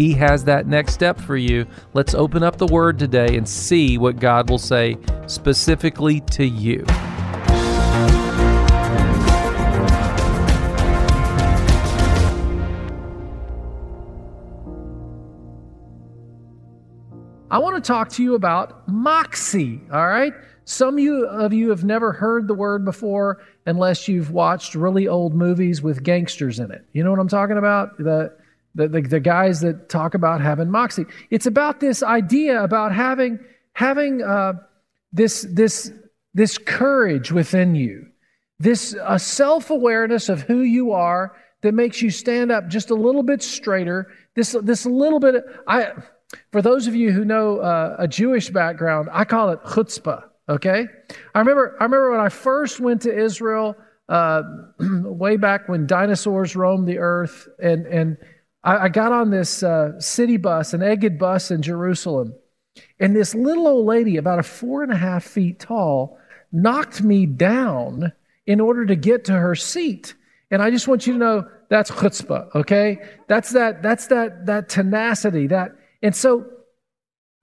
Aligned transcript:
He 0.00 0.14
has 0.14 0.44
that 0.44 0.66
next 0.66 0.94
step 0.94 1.20
for 1.20 1.36
you. 1.36 1.66
Let's 1.92 2.14
open 2.14 2.42
up 2.42 2.56
the 2.56 2.66
Word 2.66 2.98
today 2.98 3.36
and 3.36 3.46
see 3.46 3.98
what 3.98 4.18
God 4.18 4.48
will 4.48 4.56
say 4.56 4.96
specifically 5.26 6.20
to 6.20 6.46
you. 6.46 6.86
I 17.50 17.58
want 17.58 17.76
to 17.76 17.86
talk 17.86 18.08
to 18.12 18.22
you 18.22 18.34
about 18.34 18.88
moxie, 18.88 19.82
all 19.92 20.08
right? 20.08 20.32
Some 20.64 20.94
of 20.94 21.00
you, 21.52 21.68
have 21.68 21.84
never 21.84 22.12
heard 22.12 22.48
the 22.48 22.54
word 22.54 22.86
before 22.86 23.42
unless 23.66 24.08
you've 24.08 24.30
watched 24.30 24.74
really 24.74 25.08
old 25.08 25.34
movies 25.34 25.82
with 25.82 26.02
gangsters 26.02 26.58
in 26.58 26.70
it. 26.70 26.86
You 26.94 27.04
know 27.04 27.10
what 27.10 27.20
I'm 27.20 27.28
talking 27.28 27.58
about? 27.58 27.98
The, 27.98 28.32
the, 28.74 28.88
the, 28.88 29.00
the 29.02 29.20
guys 29.20 29.60
that 29.60 29.88
talk 29.88 30.14
about 30.14 30.40
having 30.40 30.70
moxie. 30.70 31.06
It's 31.30 31.46
about 31.46 31.80
this 31.80 32.02
idea 32.02 32.62
about 32.62 32.94
having, 32.94 33.38
having 33.72 34.22
uh, 34.22 34.54
this, 35.12 35.46
this, 35.50 35.92
this 36.34 36.58
courage 36.58 37.32
within 37.32 37.74
you, 37.74 38.06
this 38.58 38.94
uh, 38.94 39.18
self 39.18 39.70
awareness 39.70 40.28
of 40.28 40.42
who 40.42 40.60
you 40.60 40.92
are 40.92 41.36
that 41.62 41.72
makes 41.72 42.00
you 42.00 42.10
stand 42.10 42.50
up 42.50 42.68
just 42.68 42.90
a 42.90 42.94
little 42.94 43.22
bit 43.22 43.42
straighter. 43.42 44.08
This, 44.34 44.56
this 44.62 44.86
little 44.86 45.20
bit, 45.20 45.44
I, 45.66 45.92
for 46.52 46.62
those 46.62 46.86
of 46.86 46.94
you 46.94 47.12
who 47.12 47.24
know 47.24 47.58
uh, 47.58 47.96
a 47.98 48.08
Jewish 48.08 48.50
background, 48.50 49.08
I 49.12 49.24
call 49.24 49.50
it 49.50 49.62
chutzpah. 49.62 50.24
Okay, 50.48 50.84
I 51.32 51.38
remember. 51.38 51.76
I 51.78 51.84
remember 51.84 52.10
when 52.10 52.20
I 52.20 52.28
first 52.28 52.80
went 52.80 53.02
to 53.02 53.16
Israel, 53.16 53.76
uh, 54.08 54.42
way 54.80 55.36
back 55.36 55.68
when 55.68 55.86
dinosaurs 55.86 56.56
roamed 56.56 56.88
the 56.88 56.98
earth, 56.98 57.48
and 57.62 57.86
and 57.86 58.16
I, 58.62 58.84
I 58.84 58.88
got 58.88 59.12
on 59.12 59.30
this 59.30 59.62
uh, 59.62 60.00
city 60.00 60.36
bus, 60.36 60.74
an 60.74 60.82
Egged 60.82 61.18
bus 61.18 61.50
in 61.50 61.62
Jerusalem, 61.62 62.34
and 62.98 63.14
this 63.14 63.34
little 63.34 63.66
old 63.66 63.86
lady, 63.86 64.16
about 64.16 64.38
a 64.38 64.42
four 64.42 64.82
and 64.82 64.92
a 64.92 64.96
half 64.96 65.24
feet 65.24 65.60
tall, 65.60 66.18
knocked 66.52 67.02
me 67.02 67.26
down 67.26 68.12
in 68.46 68.60
order 68.60 68.86
to 68.86 68.96
get 68.96 69.24
to 69.26 69.32
her 69.32 69.54
seat. 69.54 70.14
And 70.50 70.62
I 70.62 70.70
just 70.70 70.88
want 70.88 71.06
you 71.06 71.12
to 71.14 71.18
know 71.18 71.48
that's 71.68 71.90
chutzpah. 71.90 72.54
Okay, 72.54 72.98
that's 73.28 73.50
that. 73.50 73.82
That's 73.82 74.08
that. 74.08 74.46
That 74.46 74.68
tenacity. 74.68 75.46
That. 75.46 75.72
And 76.02 76.14
so, 76.14 76.46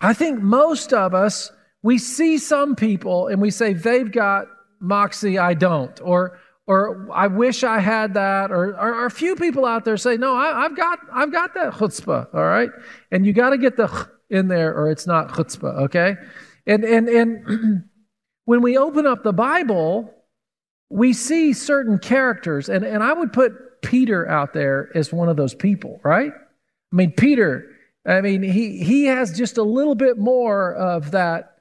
I 0.01 0.13
think 0.13 0.41
most 0.41 0.93
of 0.93 1.13
us 1.13 1.51
we 1.81 1.97
see 1.97 2.37
some 2.37 2.75
people 2.75 3.27
and 3.27 3.41
we 3.41 3.51
say 3.51 3.73
they've 3.73 4.11
got 4.11 4.47
moxie, 4.79 5.37
I 5.39 5.53
don't, 5.53 5.99
or 6.01 6.39
or 6.67 7.09
I 7.13 7.27
wish 7.27 7.63
I 7.63 7.79
had 7.79 8.13
that, 8.15 8.51
or, 8.51 8.77
or, 8.77 9.05
a 9.05 9.09
few 9.09 9.37
people 9.37 9.65
out 9.65 9.85
there 9.85 9.95
say, 9.95 10.17
no, 10.17 10.35
I, 10.35 10.63
have 10.63 10.75
got 10.75 10.99
I've 11.13 11.31
got 11.31 11.53
that 11.53 11.73
chutzpah, 11.73 12.33
all 12.33 12.43
right, 12.43 12.69
and 13.09 13.25
you 13.25 13.31
got 13.31 13.51
to 13.51 13.57
get 13.57 13.77
the 13.77 13.87
ch 13.87 14.09
in 14.29 14.49
there, 14.49 14.75
or 14.75 14.91
it's 14.91 15.07
not 15.07 15.29
chutzpah, 15.29 15.83
okay, 15.83 16.15
and 16.65 16.83
and 16.83 17.07
and 17.07 17.83
when 18.45 18.61
we 18.61 18.77
open 18.77 19.07
up 19.07 19.23
the 19.23 19.31
Bible, 19.31 20.13
we 20.89 21.13
see 21.13 21.53
certain 21.53 21.99
characters, 21.99 22.67
and 22.67 22.83
and 22.83 23.01
I 23.01 23.13
would 23.13 23.31
put 23.31 23.81
Peter 23.81 24.27
out 24.27 24.53
there 24.53 24.89
as 24.93 25.13
one 25.13 25.29
of 25.29 25.37
those 25.37 25.55
people, 25.55 26.01
right? 26.03 26.33
I 26.33 26.95
mean, 26.95 27.11
Peter. 27.11 27.71
I 28.05 28.21
mean, 28.21 28.41
he 28.41 28.83
he 28.83 29.05
has 29.05 29.37
just 29.37 29.57
a 29.57 29.63
little 29.63 29.95
bit 29.95 30.17
more 30.17 30.73
of 30.75 31.11
that 31.11 31.56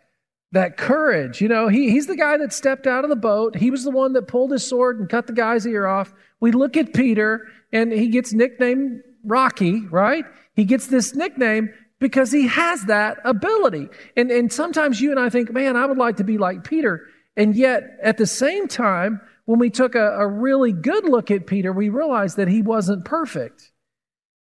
that 0.53 0.77
courage. 0.77 1.41
You 1.41 1.49
know, 1.49 1.69
he, 1.69 1.91
he's 1.91 2.07
the 2.07 2.17
guy 2.17 2.37
that 2.39 2.53
stepped 2.53 2.87
out 2.87 3.05
of 3.05 3.11
the 3.11 3.17
boat. 3.17 3.57
He 3.57 3.71
was 3.71 3.85
the 3.85 3.91
one 3.91 4.13
that 4.15 4.29
pulled 4.29 4.53
his 4.53 4.67
sword 4.67 4.99
and 4.99 5.09
cut 5.09 5.27
the 5.27 5.33
guy's 5.33 5.67
ear 5.67 5.87
off. 5.87 6.15
We 6.41 6.53
look 6.53 6.77
at 6.77 6.95
Peter 6.95 7.47
and 7.73 7.93
he 7.93 8.09
gets 8.09 8.33
nicknamed 8.33 9.03
Rocky, 9.25 9.87
right? 9.87 10.25
He 10.55 10.65
gets 10.65 10.87
this 10.87 11.15
nickname 11.15 11.71
because 11.99 12.31
he 12.31 12.47
has 12.47 12.85
that 12.85 13.19
ability. 13.25 13.89
And, 14.17 14.31
and 14.31 14.53
sometimes 14.53 15.01
you 15.01 15.11
and 15.11 15.21
I 15.21 15.31
think, 15.31 15.53
man, 15.53 15.77
I 15.77 15.87
would 15.87 15.99
like 15.99 16.17
to 16.17 16.25
be 16.25 16.39
like 16.39 16.65
Peter. 16.65 17.07
And 17.37 17.55
yet, 17.55 17.83
at 18.03 18.17
the 18.17 18.27
same 18.27 18.69
time, 18.69 19.21
when 19.45 19.59
we 19.59 19.71
took 19.71 19.95
a, 19.95 20.19
a 20.19 20.27
really 20.27 20.73
good 20.73 21.05
look 21.05 21.31
at 21.31 21.47
Peter, 21.47 21.73
we 21.73 21.89
realized 21.89 22.37
that 22.37 22.49
he 22.49 22.63
wasn't 22.63 23.05
perfect. 23.05 23.71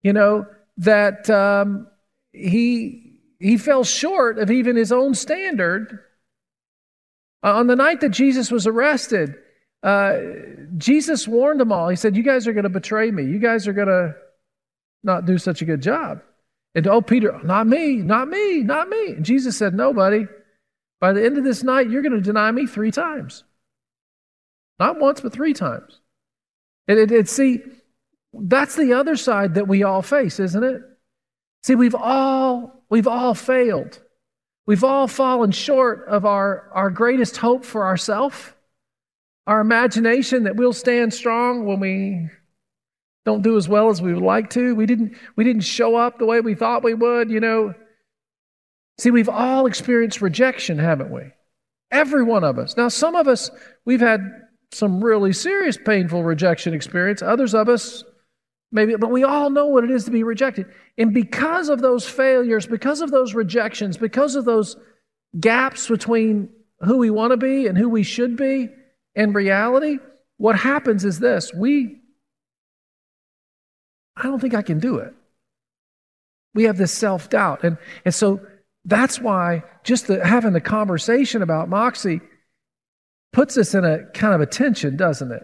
You 0.01 0.13
know, 0.13 0.45
that 0.77 1.29
um, 1.29 1.87
he, 2.31 3.12
he 3.43 3.57
fell 3.57 3.83
short 3.83 4.39
of 4.39 4.49
even 4.49 4.77
his 4.77 4.93
own 4.93 5.13
standard. 5.13 5.99
Uh, 7.43 7.55
on 7.55 7.67
the 7.67 7.75
night 7.75 7.99
that 7.99 8.09
Jesus 8.11 8.49
was 8.49 8.65
arrested, 8.65 9.35
uh, 9.83 10.17
Jesus 10.77 11.27
warned 11.27 11.59
them 11.59 11.73
all. 11.73 11.89
He 11.89 11.97
said, 11.97 12.15
You 12.15 12.23
guys 12.23 12.47
are 12.47 12.53
going 12.53 12.63
to 12.63 12.69
betray 12.69 13.11
me. 13.11 13.23
You 13.25 13.39
guys 13.39 13.67
are 13.67 13.73
going 13.73 13.89
to 13.89 14.15
not 15.03 15.25
do 15.25 15.37
such 15.37 15.61
a 15.61 15.65
good 15.65 15.81
job. 15.81 16.21
And 16.73 16.87
oh, 16.87 17.01
Peter, 17.01 17.37
not 17.43 17.67
me, 17.67 17.97
not 17.97 18.29
me, 18.29 18.63
not 18.63 18.87
me. 18.87 19.07
And 19.11 19.25
Jesus 19.25 19.57
said, 19.57 19.73
Nobody. 19.73 20.25
By 21.01 21.11
the 21.11 21.25
end 21.25 21.37
of 21.37 21.43
this 21.43 21.63
night, 21.63 21.89
you're 21.89 22.01
going 22.01 22.15
to 22.15 22.21
deny 22.21 22.49
me 22.49 22.65
three 22.65 22.91
times. 22.91 23.43
Not 24.79 25.01
once, 25.01 25.19
but 25.19 25.33
three 25.33 25.53
times. 25.53 25.99
And 26.87 27.27
see, 27.27 27.61
that's 28.33 28.77
the 28.77 28.93
other 28.93 29.17
side 29.17 29.55
that 29.55 29.67
we 29.67 29.83
all 29.83 30.01
face, 30.01 30.39
isn't 30.39 30.63
it? 30.63 30.81
See, 31.63 31.75
we've 31.75 31.95
all 31.95 32.82
We've 32.93 33.07
all 33.07 33.33
failed. 33.33 33.99
We've 34.67 34.83
all 34.83 35.07
fallen 35.07 35.49
short 35.49 36.05
of 36.07 36.27
our, 36.27 36.69
our 36.75 36.91
greatest 36.91 37.37
hope 37.37 37.65
for 37.65 37.85
ourselves, 37.85 38.53
our 39.47 39.61
imagination 39.61 40.43
that 40.43 40.57
we'll 40.57 40.73
stand 40.73 41.11
strong 41.11 41.65
when 41.65 41.79
we 41.79 42.29
don't 43.25 43.41
do 43.41 43.57
as 43.57 43.67
well 43.67 43.89
as 43.89 43.99
we 43.99 44.13
would 44.13 44.21
like 44.21 44.51
to. 44.51 44.75
We 44.75 44.85
didn't, 44.85 45.17
we 45.35 45.43
didn't 45.43 45.63
show 45.63 45.95
up 45.95 46.19
the 46.19 46.27
way 46.27 46.39
we 46.39 46.53
thought 46.53 46.83
we 46.83 46.93
would, 46.93 47.31
you 47.31 47.39
know. 47.39 47.73
See, 48.99 49.09
we've 49.09 49.27
all 49.27 49.65
experienced 49.65 50.21
rejection, 50.21 50.77
haven't 50.77 51.09
we? 51.09 51.23
Every 51.89 52.23
one 52.23 52.43
of 52.43 52.59
us. 52.59 52.77
Now, 52.77 52.89
some 52.89 53.15
of 53.15 53.27
us, 53.27 53.49
we've 53.85 54.01
had 54.01 54.19
some 54.71 55.03
really 55.03 55.33
serious, 55.33 55.79
painful 55.83 56.23
rejection 56.23 56.75
experience. 56.75 57.23
Others 57.23 57.55
of 57.55 57.69
us, 57.69 58.03
maybe, 58.73 58.95
but 58.95 59.11
we 59.11 59.23
all 59.23 59.49
know 59.49 59.67
what 59.67 59.83
it 59.83 59.91
is 59.91 60.03
to 60.05 60.11
be 60.11 60.23
rejected. 60.23 60.65
And 60.97 61.13
because 61.13 61.69
of 61.69 61.79
those 61.79 62.05
failures, 62.05 62.65
because 62.65 62.99
of 62.99 63.11
those 63.11 63.33
rejections, 63.33 63.95
because 63.95 64.35
of 64.35 64.43
those 64.43 64.75
gaps 65.39 65.87
between 65.87 66.49
who 66.81 66.97
we 66.97 67.09
want 67.09 67.31
to 67.31 67.37
be 67.37 67.67
and 67.67 67.77
who 67.77 67.87
we 67.87 68.03
should 68.03 68.35
be 68.35 68.69
and 69.15 69.33
reality, 69.33 69.99
what 70.37 70.57
happens 70.57 71.05
is 71.05 71.19
this 71.19 71.53
we, 71.53 72.01
I 74.17 74.23
don't 74.23 74.39
think 74.39 74.55
I 74.55 74.63
can 74.63 74.79
do 74.79 74.97
it. 74.97 75.13
We 76.55 76.63
have 76.63 76.77
this 76.77 76.91
self 76.91 77.29
doubt. 77.29 77.63
And, 77.63 77.77
and 78.05 78.13
so 78.13 78.41
that's 78.85 79.21
why 79.21 79.63
just 79.83 80.07
the, 80.07 80.25
having 80.25 80.53
the 80.53 80.61
conversation 80.61 81.41
about 81.41 81.69
Moxie 81.69 82.21
puts 83.31 83.57
us 83.57 83.73
in 83.73 83.85
a 83.85 84.05
kind 84.13 84.33
of 84.33 84.41
a 84.41 84.45
tension, 84.45 84.97
doesn't 84.97 85.31
it? 85.31 85.43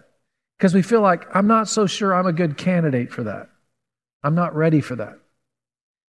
Because 0.60 0.74
we 0.74 0.82
feel 0.82 1.00
like, 1.00 1.26
I'm 1.34 1.48
not 1.48 1.70
so 1.70 1.88
sure 1.88 2.14
I'm 2.14 2.28
a 2.28 2.34
good 2.34 2.58
candidate 2.58 3.14
for 3.14 3.24
that. 3.24 3.48
I'm 4.24 4.36
not 4.36 4.54
ready 4.54 4.82
for 4.82 4.98
that. 4.98 5.18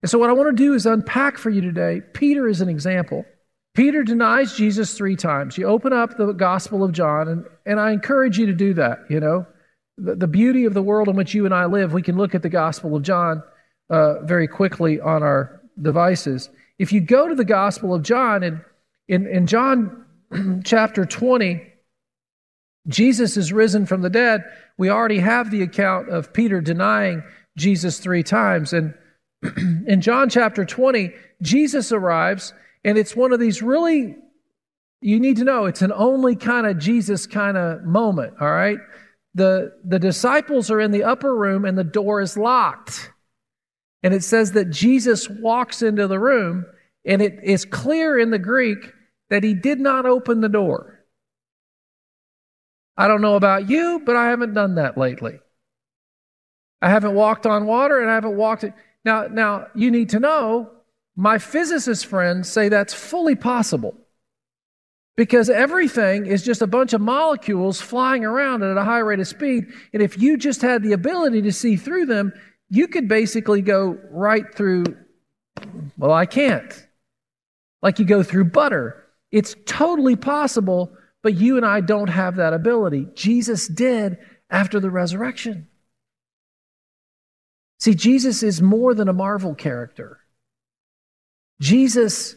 And 0.03 0.09
so, 0.09 0.19
what 0.19 0.29
I 0.29 0.33
want 0.33 0.55
to 0.55 0.63
do 0.63 0.75
is 0.75 0.85
unpack 0.85 1.39
for 1.39 1.49
you 1.49 1.61
today. 1.61 2.01
Peter 2.13 2.47
is 2.47 2.61
an 2.61 2.69
example. 2.69 3.25
Peter 3.73 4.03
denies 4.03 4.55
Jesus 4.55 4.95
three 4.95 5.15
times. 5.15 5.57
You 5.57 5.65
open 5.65 5.93
up 5.93 6.15
the 6.15 6.31
Gospel 6.31 6.83
of 6.83 6.91
John, 6.91 7.27
and, 7.27 7.45
and 7.65 7.79
I 7.79 7.91
encourage 7.91 8.37
you 8.37 8.45
to 8.45 8.53
do 8.53 8.75
that. 8.75 8.99
You 9.09 9.19
know, 9.19 9.47
the, 9.97 10.15
the 10.15 10.27
beauty 10.27 10.65
of 10.65 10.75
the 10.75 10.83
world 10.83 11.07
in 11.07 11.15
which 11.15 11.33
you 11.33 11.45
and 11.45 11.53
I 11.53 11.65
live, 11.65 11.91
we 11.91 12.03
can 12.03 12.15
look 12.15 12.35
at 12.35 12.43
the 12.43 12.49
Gospel 12.49 12.95
of 12.95 13.01
John 13.01 13.41
uh, 13.89 14.21
very 14.21 14.47
quickly 14.47 15.01
on 15.01 15.23
our 15.23 15.59
devices. 15.81 16.51
If 16.77 16.93
you 16.93 17.01
go 17.01 17.27
to 17.27 17.33
the 17.33 17.45
Gospel 17.45 17.95
of 17.95 18.03
John, 18.03 18.43
and 18.43 18.61
in, 19.07 19.25
in 19.25 19.47
John 19.47 20.05
chapter 20.63 21.03
20, 21.03 21.61
Jesus 22.87 23.37
is 23.37 23.51
risen 23.51 23.85
from 23.85 24.01
the 24.01 24.09
dead. 24.09 24.43
We 24.77 24.89
already 24.89 25.19
have 25.19 25.49
the 25.49 25.63
account 25.63 26.09
of 26.09 26.33
Peter 26.33 26.61
denying 26.61 27.23
Jesus 27.57 27.99
three 27.99 28.23
times. 28.23 28.73
And 28.73 28.93
in 29.87 30.01
John 30.01 30.29
chapter 30.29 30.65
20, 30.65 31.11
Jesus 31.41 31.91
arrives, 31.91 32.53
and 32.83 32.97
it's 32.97 33.15
one 33.15 33.33
of 33.33 33.39
these 33.39 33.61
really, 33.61 34.15
you 35.01 35.19
need 35.19 35.37
to 35.37 35.43
know, 35.43 35.65
it's 35.65 35.81
an 35.81 35.93
only 35.93 36.35
kind 36.35 36.67
of 36.67 36.77
Jesus 36.77 37.25
kind 37.25 37.57
of 37.57 37.83
moment, 37.83 38.33
all 38.39 38.51
right? 38.51 38.77
The, 39.33 39.73
the 39.83 39.99
disciples 39.99 40.71
are 40.71 40.79
in 40.79 40.91
the 40.91 41.03
upper 41.03 41.35
room, 41.35 41.65
and 41.65 41.77
the 41.77 41.83
door 41.83 42.21
is 42.21 42.37
locked. 42.37 43.11
And 44.03 44.13
it 44.13 44.23
says 44.23 44.51
that 44.51 44.69
Jesus 44.69 45.29
walks 45.29 45.81
into 45.81 46.07
the 46.07 46.19
room, 46.19 46.65
and 47.05 47.21
it 47.21 47.39
is 47.43 47.65
clear 47.65 48.19
in 48.19 48.29
the 48.29 48.39
Greek 48.39 48.93
that 49.29 49.43
he 49.43 49.53
did 49.53 49.79
not 49.79 50.05
open 50.05 50.41
the 50.41 50.49
door. 50.49 50.94
I 52.97 53.07
don't 53.07 53.21
know 53.21 53.35
about 53.35 53.69
you, 53.69 54.01
but 54.05 54.15
I 54.15 54.29
haven't 54.29 54.53
done 54.53 54.75
that 54.75 54.97
lately. 54.97 55.39
I 56.81 56.89
haven't 56.89 57.15
walked 57.15 57.45
on 57.45 57.65
water 57.65 57.99
and 57.99 58.09
I 58.09 58.15
haven't 58.15 58.37
walked 58.37 58.63
it. 58.63 58.73
Now, 59.03 59.27
now 59.27 59.67
you 59.75 59.91
need 59.91 60.09
to 60.09 60.19
know 60.19 60.71
my 61.15 61.37
physicist 61.37 62.05
friends 62.05 62.49
say 62.49 62.69
that's 62.69 62.93
fully 62.93 63.35
possible 63.35 63.95
because 65.15 65.49
everything 65.49 66.25
is 66.25 66.43
just 66.43 66.61
a 66.61 66.67
bunch 66.67 66.93
of 66.93 67.01
molecules 67.01 67.79
flying 67.79 68.25
around 68.25 68.63
at 68.63 68.77
a 68.77 68.83
high 68.83 68.99
rate 68.99 69.19
of 69.19 69.27
speed. 69.27 69.65
And 69.93 70.01
if 70.01 70.17
you 70.17 70.37
just 70.37 70.61
had 70.61 70.83
the 70.83 70.93
ability 70.93 71.41
to 71.43 71.53
see 71.53 71.77
through 71.77 72.07
them, 72.07 72.33
you 72.69 72.87
could 72.87 73.07
basically 73.07 73.61
go 73.61 73.97
right 74.11 74.53
through, 74.53 74.83
well, 75.97 76.11
I 76.11 76.25
can't. 76.25 76.87
Like 77.81 77.99
you 77.99 78.05
go 78.05 78.23
through 78.23 78.45
butter. 78.45 79.05
It's 79.31 79.55
totally 79.65 80.15
possible, 80.15 80.91
but 81.25 81.33
you 81.33 81.57
and 81.57 81.65
I 81.65 81.81
don't 81.81 82.11
have 82.11 82.35
that 82.35 82.53
ability. 82.53 83.07
Jesus 83.15 83.67
did 83.67 84.19
after 84.47 84.79
the 84.79 84.91
resurrection. 84.91 85.67
See, 87.79 87.95
Jesus 87.95 88.43
is 88.43 88.61
more 88.61 88.93
than 88.93 89.09
a 89.09 89.13
Marvel 89.13 89.55
character. 89.55 90.19
Jesus 91.59 92.35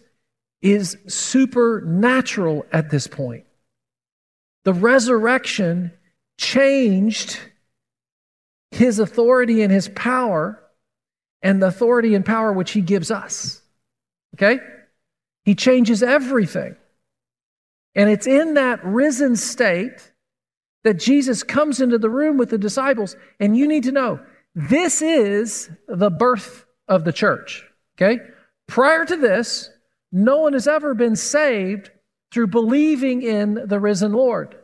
is 0.63 0.97
supernatural 1.07 2.65
at 2.73 2.89
this 2.89 3.07
point. 3.07 3.45
The 4.65 4.73
resurrection 4.73 5.93
changed 6.39 7.39
his 8.71 9.01
authority 9.01 9.61
and 9.61 9.71
his 9.71 9.91
power 9.91 10.59
and 11.43 11.61
the 11.61 11.67
authority 11.67 12.15
and 12.15 12.25
power 12.25 12.55
which 12.55 12.71
he 12.71 12.81
gives 12.81 13.11
us. 13.11 13.61
Okay? 14.37 14.61
He 15.45 15.55
changes 15.55 16.03
everything. 16.03 16.75
And 17.99 18.09
it's 18.09 18.29
in 18.29 18.55
that 18.55 18.83
risen 18.85 19.35
state 19.35 20.13
that 20.85 21.01
Jesus 21.01 21.43
comes 21.43 21.81
into 21.81 21.99
the 21.99 22.09
room 22.09 22.39
with 22.39 22.51
the 22.51 22.57
disciples. 22.57 23.17
And 23.41 23.57
you 23.57 23.67
need 23.67 23.83
to 23.83 23.93
know 23.93 24.21
this 24.55 25.03
is 25.03 25.69
the 25.89 26.09
birth 26.09 26.65
of 26.87 27.05
the 27.05 27.13
church. 27.13 27.65
Okay? 27.97 28.23
Prior 28.69 29.05
to 29.05 29.17
this, 29.17 29.71
no 30.13 30.39
one 30.39 30.53
has 30.53 30.69
ever 30.69 30.95
been 30.95 31.17
saved 31.17 31.91
through 32.33 32.47
believing 32.47 33.23
in 33.23 33.67
the 33.67 33.81
risen 33.81 34.13
Lord. 34.13 34.55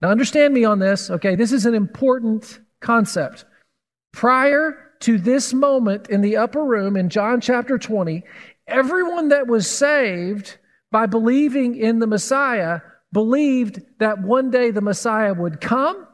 Now, 0.00 0.08
understand 0.08 0.54
me 0.54 0.64
on 0.64 0.78
this, 0.78 1.10
okay? 1.10 1.36
This 1.36 1.52
is 1.52 1.66
an 1.66 1.74
important 1.74 2.58
concept. 2.80 3.44
Prior 4.14 4.92
to 5.00 5.18
this 5.18 5.52
moment 5.52 6.08
in 6.08 6.22
the 6.22 6.38
upper 6.38 6.64
room 6.64 6.96
in 6.96 7.10
John 7.10 7.40
chapter 7.40 7.76
20, 7.76 8.22
everyone 8.66 9.28
that 9.28 9.46
was 9.46 9.68
saved 9.70 10.56
by 10.90 11.06
believing 11.06 11.76
in 11.76 11.98
the 11.98 12.06
Messiah 12.06 12.80
believed 13.12 13.80
that 13.98 14.20
one 14.20 14.50
day 14.50 14.70
the 14.70 14.80
Messiah 14.80 15.34
would 15.34 15.60
come, 15.60 16.06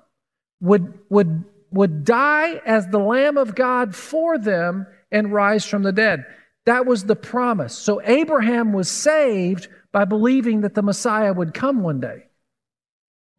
would, 0.61 0.99
would, 1.09 1.45
would 1.71 2.05
die 2.05 2.61
as 2.65 2.87
the 2.87 2.99
Lamb 2.99 3.37
of 3.37 3.55
God 3.55 3.95
for 3.95 4.39
them, 4.39 4.87
and 5.13 5.33
rise 5.33 5.65
from 5.65 5.83
the 5.83 5.93
dead. 5.93 6.25
That 6.65 6.87
was 6.87 7.05
the 7.05 7.17
promise. 7.17 7.77
So 7.77 8.01
Abraham 8.03 8.73
was 8.73 8.91
saved 8.91 9.69
by 9.93 10.07
believing 10.07 10.63
that 10.63 10.75
the 10.75 10.83
Messiah 10.83 11.33
would 11.33 11.55
come 11.55 11.83
one 11.83 12.01
day. 12.01 12.25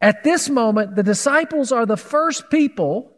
At 0.00 0.22
this 0.22 0.48
moment, 0.48 0.94
the 0.94 1.02
disciples 1.02 1.72
are 1.72 1.86
the 1.86 1.96
first 1.96 2.48
people 2.50 3.10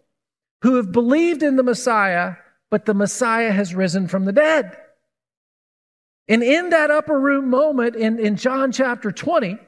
who 0.62 0.76
have 0.76 0.90
believed 0.90 1.42
in 1.42 1.56
the 1.56 1.62
Messiah, 1.62 2.34
but 2.70 2.86
the 2.86 2.94
Messiah 2.94 3.52
has 3.52 3.74
risen 3.74 4.08
from 4.08 4.24
the 4.24 4.32
dead. 4.32 4.76
And 6.28 6.43
in 6.43 6.70
that 6.70 6.90
upper 6.90 7.19
room 7.19 7.50
moment 7.50 7.94
in, 7.96 8.19
in 8.19 8.37
John 8.37 8.73
chapter 8.73 9.12
20, 9.12 9.58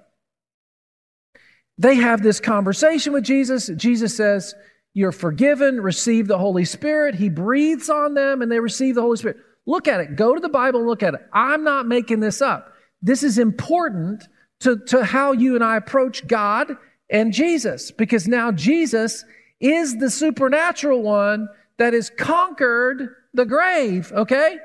they 1.78 1.94
have 1.94 2.22
this 2.22 2.40
conversation 2.40 3.12
with 3.12 3.24
Jesus. 3.24 3.70
Jesus 3.76 4.16
says, 4.16 4.54
You're 4.92 5.12
forgiven, 5.12 5.80
receive 5.80 6.26
the 6.26 6.38
Holy 6.38 6.64
Spirit. 6.64 7.14
He 7.14 7.28
breathes 7.28 7.88
on 7.88 8.14
them 8.14 8.42
and 8.42 8.50
they 8.50 8.58
receive 8.58 8.96
the 8.96 9.02
Holy 9.02 9.16
Spirit. 9.16 9.36
Look 9.66 9.86
at 9.86 10.00
it. 10.00 10.16
Go 10.16 10.34
to 10.34 10.40
the 10.40 10.48
Bible 10.48 10.80
and 10.80 10.88
look 10.88 11.02
at 11.02 11.14
it. 11.14 11.20
I'm 11.32 11.62
not 11.62 11.86
making 11.86 12.20
this 12.20 12.42
up. 12.42 12.72
This 13.00 13.22
is 13.22 13.38
important 13.38 14.24
to, 14.60 14.78
to 14.86 15.04
how 15.04 15.32
you 15.32 15.54
and 15.54 15.62
I 15.62 15.76
approach 15.76 16.26
God 16.26 16.76
and 17.10 17.32
Jesus, 17.32 17.90
because 17.90 18.26
now 18.26 18.50
Jesus 18.50 19.24
is 19.60 19.96
the 19.98 20.10
supernatural 20.10 21.02
one 21.02 21.48
that 21.78 21.92
has 21.92 22.10
conquered 22.10 23.14
the 23.34 23.46
grave, 23.46 24.12
okay? 24.12 24.58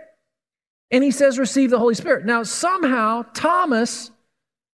And 0.93 1.03
he 1.03 1.09
says, 1.09 1.39
receive 1.39 1.71
the 1.71 1.79
Holy 1.79 1.95
Spirit. 1.95 2.23
Now, 2.23 2.43
somehow, 2.43 3.23
Thomas 3.33 4.11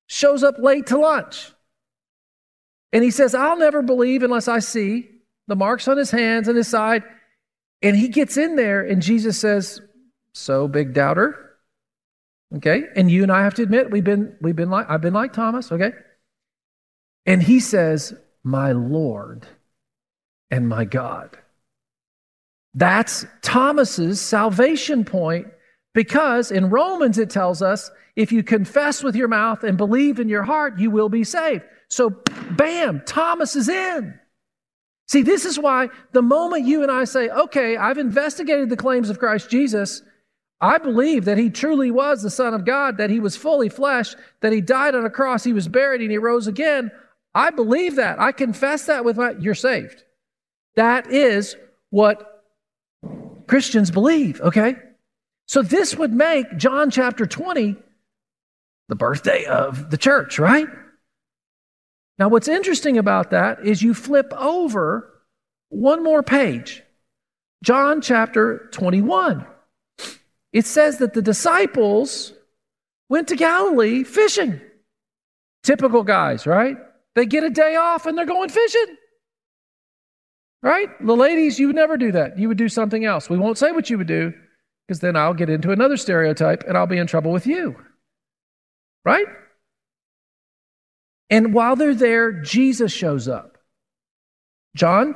shows 0.07 0.43
up 0.43 0.59
late 0.59 0.87
to 0.87 0.97
lunch. 0.97 1.53
And 2.91 3.05
he 3.05 3.09
says, 3.09 3.33
I'll 3.33 3.57
never 3.57 3.81
believe 3.81 4.21
unless 4.21 4.49
I 4.49 4.59
see 4.59 5.07
the 5.47 5.55
marks 5.55 5.87
on 5.87 5.95
his 5.95 6.11
hands 6.11 6.49
and 6.49 6.57
his 6.57 6.67
side. 6.67 7.03
And 7.81 7.95
he 7.95 8.09
gets 8.09 8.35
in 8.35 8.57
there, 8.57 8.81
and 8.81 9.01
Jesus 9.01 9.39
says, 9.39 9.79
So, 10.33 10.67
big 10.67 10.93
doubter. 10.93 11.55
Okay? 12.57 12.83
And 12.97 13.09
you 13.09 13.23
and 13.23 13.31
I 13.31 13.43
have 13.43 13.53
to 13.53 13.63
admit, 13.63 13.89
we've 13.89 14.03
been, 14.03 14.35
we've 14.41 14.57
been 14.57 14.69
like, 14.69 14.89
I've 14.89 15.01
been 15.01 15.13
like 15.13 15.31
Thomas, 15.31 15.71
okay? 15.71 15.93
And 17.25 17.41
he 17.41 17.61
says, 17.61 18.13
My 18.43 18.73
Lord 18.73 19.47
and 20.51 20.67
my 20.67 20.83
God. 20.83 21.37
That's 22.73 23.25
Thomas's 23.41 24.19
salvation 24.19 25.05
point 25.05 25.47
because 25.99 26.49
in 26.49 26.69
Romans 26.69 27.17
it 27.17 27.29
tells 27.29 27.61
us 27.61 27.91
if 28.15 28.31
you 28.31 28.41
confess 28.41 29.03
with 29.03 29.17
your 29.17 29.27
mouth 29.27 29.65
and 29.65 29.77
believe 29.77 30.17
in 30.17 30.29
your 30.29 30.43
heart, 30.43 30.79
you 30.79 30.89
will 30.89 31.09
be 31.09 31.25
saved. 31.25 31.65
So, 31.89 32.11
bam, 32.51 33.01
Thomas 33.05 33.53
is 33.57 33.67
in. 33.67 34.17
See, 35.09 35.23
this 35.23 35.43
is 35.43 35.59
why 35.59 35.89
the 36.13 36.21
moment 36.21 36.65
you 36.65 36.83
and 36.83 36.89
I 36.89 37.03
say, 37.03 37.27
okay, 37.27 37.75
I've 37.75 37.97
investigated 37.97 38.69
the 38.69 38.77
claims 38.77 39.09
of 39.09 39.19
Christ 39.19 39.49
Jesus, 39.49 40.01
I 40.61 40.77
believe 40.77 41.25
that 41.25 41.37
he 41.37 41.49
truly 41.49 41.91
was 41.91 42.23
the 42.23 42.29
Son 42.29 42.53
of 42.53 42.63
God, 42.63 42.95
that 42.95 43.09
he 43.09 43.19
was 43.19 43.35
fully 43.35 43.67
flesh, 43.67 44.15
that 44.39 44.53
he 44.53 44.61
died 44.61 44.95
on 44.95 45.03
a 45.03 45.09
cross, 45.09 45.43
he 45.43 45.51
was 45.51 45.67
buried, 45.67 45.99
and 45.99 46.11
he 46.11 46.17
rose 46.17 46.47
again. 46.47 46.91
I 47.35 47.49
believe 47.49 47.97
that. 47.97 48.21
I 48.21 48.31
confess 48.31 48.85
that 48.85 49.03
with 49.03 49.17
my, 49.17 49.31
you're 49.31 49.53
saved. 49.53 50.01
That 50.77 51.11
is 51.11 51.57
what 51.89 52.45
Christians 53.47 53.91
believe, 53.91 54.39
okay? 54.39 54.77
So 55.49 55.63
this 55.63 55.97
would 55.97 56.13
make 56.13 56.57
John 56.57 56.91
chapter 56.91 57.25
20 57.25 57.75
the 58.87 58.95
birthday 58.95 59.45
of 59.45 59.89
the 59.89 59.97
church, 59.97 60.37
right? 60.37 60.67
Now, 62.19 62.29
what's 62.29 62.47
interesting 62.47 62.99
about 62.99 63.31
that 63.31 63.65
is 63.65 63.81
you 63.81 63.95
flip 63.95 64.31
over 64.37 65.11
one 65.69 66.03
more 66.03 66.21
page, 66.21 66.83
John 67.63 67.99
chapter 67.99 68.69
21. 68.73 69.43
It 70.53 70.67
says 70.67 70.99
that 70.99 71.15
the 71.15 71.21
disciples 71.23 72.31
went 73.09 73.29
to 73.29 73.35
Galilee 73.35 74.03
fishing. 74.03 74.61
Typical 75.63 76.03
guys, 76.03 76.45
right? 76.45 76.77
They 77.15 77.25
get 77.25 77.43
a 77.43 77.49
day 77.49 77.75
off 77.75 78.05
and 78.05 78.15
they're 78.15 78.27
going 78.27 78.49
fishing. 78.49 78.97
Right? 80.61 80.89
The 81.03 81.15
ladies, 81.15 81.57
you 81.57 81.67
would 81.67 81.75
never 81.75 81.97
do 81.97 82.11
that. 82.11 82.37
You 82.37 82.49
would 82.49 82.57
do 82.57 82.69
something 82.69 83.03
else. 83.03 83.31
We 83.31 83.37
won't 83.39 83.57
say 83.57 83.71
what 83.71 83.89
you 83.89 83.97
would 83.97 84.05
do 84.05 84.31
because 84.89 85.01
then 85.01 85.15
I'll 85.15 85.35
get 85.35 85.51
into 85.51 85.69
another 85.69 85.97
stereotype 85.97 86.63
and 86.67 86.75
I'll 86.75 86.87
be 86.87 86.97
in 86.97 87.05
trouble 87.05 87.31
with 87.31 87.45
you. 87.45 87.75
Right? 89.05 89.27
And 91.29 91.53
while 91.53 91.75
they're 91.75 91.93
there, 91.93 92.31
Jesus 92.41 92.91
shows 92.91 93.27
up. 93.27 93.59
John 94.75 95.13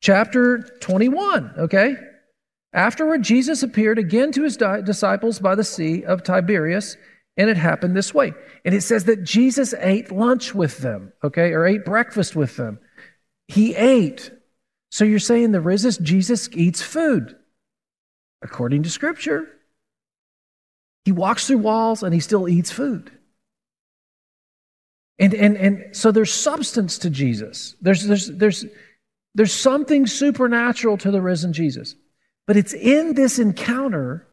chapter 0.00 0.58
21, 0.78 1.54
okay? 1.58 1.96
Afterward, 2.72 3.24
Jesus 3.24 3.64
appeared 3.64 3.98
again 3.98 4.30
to 4.30 4.44
his 4.44 4.56
disciples 4.56 5.40
by 5.40 5.56
the 5.56 5.64
Sea 5.64 6.04
of 6.04 6.22
Tiberias 6.22 6.96
and 7.36 7.50
it 7.50 7.56
happened 7.56 7.96
this 7.96 8.14
way. 8.14 8.32
And 8.64 8.76
it 8.76 8.82
says 8.82 9.06
that 9.06 9.24
Jesus 9.24 9.74
ate 9.80 10.12
lunch 10.12 10.54
with 10.54 10.78
them, 10.78 11.12
okay, 11.24 11.50
or 11.52 11.66
ate 11.66 11.84
breakfast 11.84 12.36
with 12.36 12.56
them. 12.56 12.78
He 13.48 13.74
ate. 13.74 14.30
So 14.92 15.04
you're 15.04 15.18
saying 15.18 15.50
the 15.50 15.60
risen 15.60 16.04
Jesus 16.04 16.48
eats 16.52 16.80
food. 16.80 17.34
According 18.42 18.82
to 18.84 18.90
Scripture, 18.90 19.48
he 21.04 21.12
walks 21.12 21.46
through 21.46 21.58
walls 21.58 22.02
and 22.02 22.12
he 22.12 22.20
still 22.20 22.48
eats 22.48 22.70
food. 22.70 23.10
And, 25.18 25.32
and, 25.34 25.56
and 25.56 25.96
so 25.96 26.12
there's 26.12 26.32
substance 26.32 26.98
to 26.98 27.10
Jesus. 27.10 27.74
There's, 27.80 28.04
there's, 28.04 28.28
there's, 28.28 28.64
there's 29.34 29.54
something 29.54 30.06
supernatural 30.06 30.98
to 30.98 31.10
the 31.10 31.22
risen 31.22 31.52
Jesus. 31.52 31.94
But 32.46 32.56
it's 32.56 32.74
in 32.74 33.14
this 33.14 33.38
encounter 33.38 34.26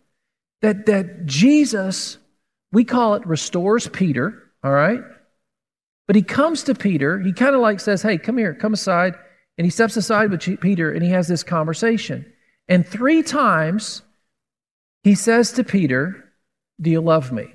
that, 0.61 0.85
that 0.87 1.25
Jesus 1.25 2.17
we 2.73 2.83
call 2.83 3.13
it 3.13 3.25
restores 3.27 3.87
Peter, 3.87 4.51
all 4.63 4.71
right? 4.71 4.99
But 6.07 6.15
he 6.15 6.23
comes 6.23 6.63
to 6.63 6.73
Peter, 6.73 7.19
he 7.19 7.31
kind 7.31 7.55
of 7.55 7.61
like 7.61 7.79
says, 7.79 8.01
Hey, 8.01 8.17
come 8.17 8.37
here, 8.37 8.55
come 8.55 8.73
aside. 8.73 9.13
And 9.57 9.65
he 9.65 9.69
steps 9.69 9.95
aside 9.95 10.31
with 10.31 10.59
Peter 10.59 10.91
and 10.91 11.03
he 11.03 11.11
has 11.11 11.27
this 11.27 11.43
conversation. 11.43 12.25
And 12.67 12.87
three 12.87 13.23
times 13.23 14.01
he 15.03 15.15
says 15.15 15.53
to 15.53 15.63
Peter, 15.63 16.31
Do 16.79 16.89
you 16.89 17.01
love 17.01 17.31
me? 17.31 17.53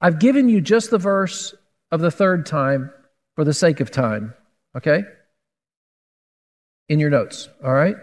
I've 0.00 0.20
given 0.20 0.48
you 0.48 0.60
just 0.60 0.90
the 0.90 0.98
verse 0.98 1.54
of 1.90 2.00
the 2.00 2.10
third 2.10 2.46
time 2.46 2.92
for 3.34 3.44
the 3.44 3.54
sake 3.54 3.80
of 3.80 3.90
time, 3.90 4.34
okay? 4.76 5.02
In 6.88 7.00
your 7.00 7.10
notes, 7.10 7.48
all 7.64 7.72
right? 7.72 7.96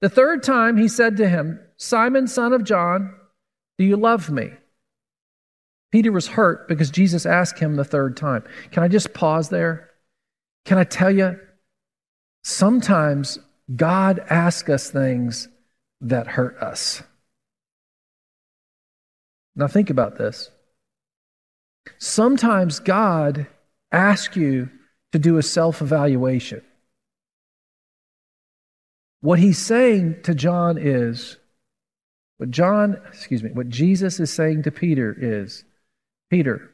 The 0.00 0.08
third 0.08 0.42
time 0.42 0.76
he 0.76 0.88
said 0.88 1.18
to 1.18 1.28
him, 1.28 1.60
Simon, 1.76 2.26
son 2.26 2.52
of 2.52 2.64
John, 2.64 3.14
do 3.78 3.84
you 3.84 3.96
love 3.96 4.30
me? 4.30 4.50
Peter 5.92 6.12
was 6.12 6.26
hurt 6.26 6.68
because 6.68 6.90
Jesus 6.90 7.26
asked 7.26 7.58
him 7.58 7.76
the 7.76 7.84
third 7.84 8.16
time. 8.16 8.44
Can 8.70 8.82
I 8.82 8.88
just 8.88 9.12
pause 9.12 9.48
there? 9.48 9.90
Can 10.64 10.78
I 10.78 10.84
tell 10.84 11.10
you? 11.10 11.38
Sometimes 12.44 13.38
God 13.74 14.18
asks 14.30 14.68
us 14.68 14.90
things 14.90 15.48
that 16.00 16.26
hurt 16.26 16.58
us. 16.58 17.02
Now, 19.54 19.68
think 19.68 19.90
about 19.90 20.16
this. 20.16 20.50
Sometimes 21.98 22.80
God 22.80 23.46
asks 23.92 24.36
you 24.36 24.70
to 25.12 25.18
do 25.18 25.38
a 25.38 25.42
self 25.42 25.82
evaluation. 25.82 26.62
What 29.20 29.38
he's 29.38 29.58
saying 29.58 30.22
to 30.22 30.34
John 30.34 30.78
is, 30.78 31.36
what 32.38 32.50
John, 32.50 32.98
excuse 33.08 33.42
me, 33.42 33.50
what 33.52 33.68
Jesus 33.68 34.18
is 34.18 34.32
saying 34.32 34.62
to 34.62 34.70
Peter 34.70 35.14
is, 35.18 35.64
Peter, 36.30 36.70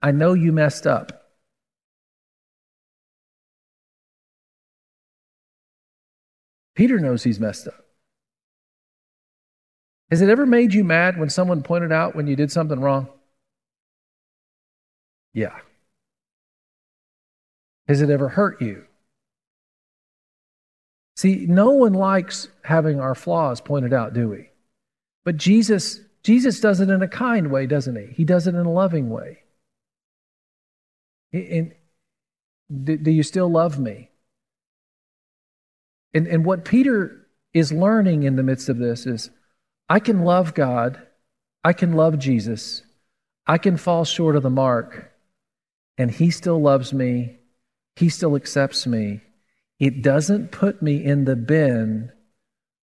I 0.00 0.12
know 0.12 0.32
you 0.32 0.50
messed 0.52 0.86
up. 0.86 1.21
Peter 6.74 6.98
knows 6.98 7.22
he's 7.22 7.40
messed 7.40 7.68
up. 7.68 7.84
Has 10.10 10.20
it 10.20 10.28
ever 10.28 10.46
made 10.46 10.74
you 10.74 10.84
mad 10.84 11.18
when 11.18 11.30
someone 11.30 11.62
pointed 11.62 11.92
out 11.92 12.14
when 12.14 12.26
you 12.26 12.36
did 12.36 12.52
something 12.52 12.80
wrong? 12.80 13.08
Yeah. 15.32 15.58
Has 17.88 18.02
it 18.02 18.10
ever 18.10 18.28
hurt 18.28 18.60
you? 18.60 18.84
See, 21.16 21.46
no 21.48 21.70
one 21.70 21.92
likes 21.92 22.48
having 22.64 23.00
our 23.00 23.14
flaws 23.14 23.60
pointed 23.60 23.92
out, 23.92 24.14
do 24.14 24.28
we? 24.28 24.50
But 25.24 25.36
Jesus 25.36 26.00
Jesus 26.22 26.60
does 26.60 26.80
it 26.80 26.88
in 26.88 27.02
a 27.02 27.08
kind 27.08 27.50
way, 27.50 27.66
doesn't 27.66 27.96
he? 27.96 28.14
He 28.14 28.24
does 28.24 28.46
it 28.46 28.54
in 28.54 28.64
a 28.64 28.72
loving 28.72 29.10
way. 29.10 29.42
And 31.32 31.72
do, 32.84 33.10
you 33.10 33.22
still 33.22 33.50
love 33.50 33.78
me? 33.78 34.10
And, 36.14 36.26
and 36.26 36.44
what 36.44 36.64
Peter 36.64 37.26
is 37.54 37.72
learning 37.72 38.22
in 38.22 38.36
the 38.36 38.42
midst 38.42 38.68
of 38.68 38.78
this 38.78 39.06
is 39.06 39.30
I 39.88 39.98
can 39.98 40.24
love 40.24 40.54
God, 40.54 41.00
I 41.64 41.72
can 41.72 41.92
love 41.92 42.18
Jesus, 42.18 42.82
I 43.46 43.58
can 43.58 43.76
fall 43.76 44.04
short 44.04 44.36
of 44.36 44.42
the 44.42 44.50
mark, 44.50 45.12
and 45.98 46.10
He 46.10 46.30
still 46.30 46.60
loves 46.60 46.92
me, 46.92 47.38
He 47.96 48.08
still 48.08 48.36
accepts 48.36 48.86
me. 48.86 49.20
It 49.78 50.02
doesn't 50.02 50.52
put 50.52 50.80
me 50.80 51.04
in 51.04 51.24
the 51.24 51.36
bin 51.36 52.12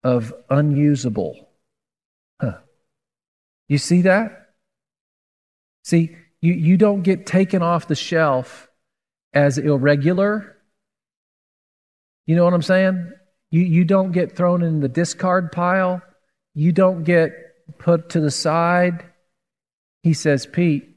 of 0.02 0.32
unusable. 0.48 1.48
Huh. 2.40 2.58
You 3.68 3.78
see 3.78 4.02
that? 4.02 4.54
See, 5.84 6.16
you, 6.40 6.54
you 6.54 6.76
don't 6.76 7.02
get 7.02 7.26
taken 7.26 7.62
off 7.62 7.88
the 7.88 7.94
shelf 7.94 8.68
as 9.32 9.58
irregular 9.58 10.57
you 12.28 12.36
know 12.36 12.44
what 12.44 12.52
I'm 12.52 12.60
saying? 12.60 13.10
You, 13.50 13.62
you 13.62 13.84
don't 13.86 14.12
get 14.12 14.36
thrown 14.36 14.62
in 14.62 14.80
the 14.80 14.88
discard 14.88 15.50
pile. 15.50 16.02
You 16.54 16.72
don't 16.72 17.02
get 17.02 17.32
put 17.78 18.10
to 18.10 18.20
the 18.20 18.30
side. 18.30 19.02
He 20.02 20.12
says, 20.12 20.44
Pete, 20.44 20.94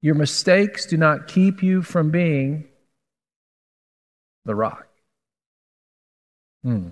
your 0.00 0.14
mistakes 0.14 0.86
do 0.86 0.96
not 0.96 1.26
keep 1.26 1.64
you 1.64 1.82
from 1.82 2.12
being 2.12 2.68
the 4.44 4.54
rock. 4.54 4.86
Hmm. 6.62 6.90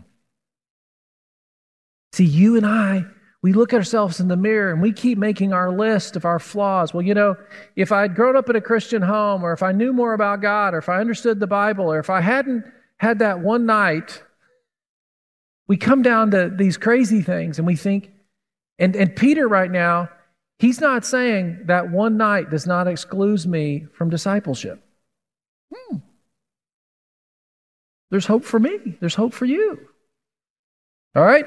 See, 2.13 2.25
you 2.25 2.57
and 2.57 2.67
I 2.67 3.05
we 3.47 3.53
look 3.53 3.73
at 3.73 3.77
ourselves 3.77 4.19
in 4.19 4.27
the 4.27 4.37
mirror 4.37 4.73
and 4.73 4.83
we 4.83 4.93
keep 4.93 5.17
making 5.17 5.53
our 5.53 5.71
list 5.71 6.17
of 6.17 6.25
our 6.25 6.41
flaws. 6.41 6.93
Well, 6.93 7.03
you 7.03 7.15
know, 7.15 7.37
if 7.77 7.93
I'd 7.93 8.17
grown 8.17 8.37
up 8.37 8.51
in 8.51 8.57
a 8.57 8.61
Christian 8.61 9.03
home, 9.03 9.45
or 9.45 9.53
if 9.53 9.63
I 9.63 9.71
knew 9.71 9.93
more 9.93 10.15
about 10.15 10.43
God, 10.43 10.75
or 10.75 10.79
if 10.79 10.89
I 10.89 10.99
understood 10.99 11.39
the 11.39 11.47
Bible, 11.47 11.85
or 11.85 12.01
if 12.01 12.11
I 12.11 12.21
hadn't 12.21 12.65
had 12.97 13.21
that 13.21 13.39
one 13.39 13.65
night, 13.65 14.21
we 15.69 15.77
come 15.77 16.03
down 16.03 16.33
to 16.33 16.53
these 16.53 16.77
crazy 16.77 17.23
things 17.23 17.59
and 17.59 17.69
we 17.69 17.77
think, 17.77 18.11
and, 18.81 18.97
and 18.97 19.15
Peter 19.15 19.47
right 19.47 19.71
now, 19.71 20.09
he's 20.59 20.81
not 20.81 21.05
saying 21.05 21.67
that 21.67 21.89
one 21.89 22.17
night 22.17 22.51
does 22.51 22.67
not 22.67 22.89
exclude 22.89 23.47
me 23.47 23.87
from 23.95 24.11
discipleship. 24.11 24.83
Hmm. 25.73 25.99
There's 28.11 28.27
hope 28.27 28.43
for 28.43 28.59
me, 28.59 28.97
there's 28.99 29.15
hope 29.15 29.35
for 29.35 29.45
you. 29.45 29.79
All 31.15 31.23
right? 31.23 31.47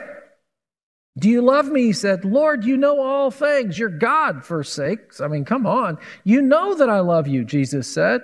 Do 1.20 1.30
you 1.30 1.42
love 1.42 1.68
me? 1.68 1.84
He 1.84 1.94
said, 1.94 2.24
Lord, 2.24 2.64
you 2.64 2.78
know 2.78 3.02
all 3.02 3.30
things. 3.30 3.78
You're 3.78 3.90
God, 3.90 4.46
for 4.46 4.64
sakes. 4.64 5.20
I 5.20 5.28
mean, 5.28 5.44
come 5.44 5.68
on. 5.68 5.98
You 6.24 6.42
know 6.42 6.76
that 6.76 6.90
I 6.90 7.02
love 7.02 7.28
you, 7.28 7.44
Jesus 7.44 7.94
said. 7.94 8.22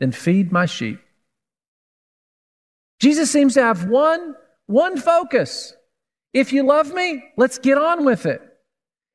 Then 0.00 0.12
feed 0.12 0.50
my 0.50 0.66
sheep. 0.66 0.98
Jesus 2.98 3.30
seems 3.30 3.54
to 3.54 3.62
have 3.62 3.84
one, 3.84 4.34
one 4.66 4.96
focus. 4.96 5.74
If 6.32 6.52
you 6.52 6.62
love 6.62 6.92
me, 6.92 7.22
let's 7.36 7.58
get 7.58 7.78
on 7.78 8.04
with 8.04 8.26
it. 8.26 8.40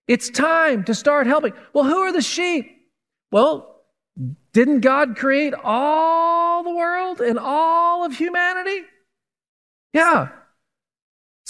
It's 0.08 0.30
time 0.30 0.84
to 0.84 0.94
start 0.94 1.25
helping. 1.25 1.53
Well, 1.74 1.86
who 1.86 1.98
are 1.98 2.13
the 2.13 2.22
sheep? 2.22 2.70
Well, 3.32 3.82
didn't 4.53 4.82
God 4.82 5.15
create 5.15 5.53
all 5.63 6.63
the 6.63 6.75
world 6.75 7.22
and 7.22 7.39
all 7.39 8.06
of 8.06 8.13
humanity? 8.13 8.84
Yeah. 9.94 10.30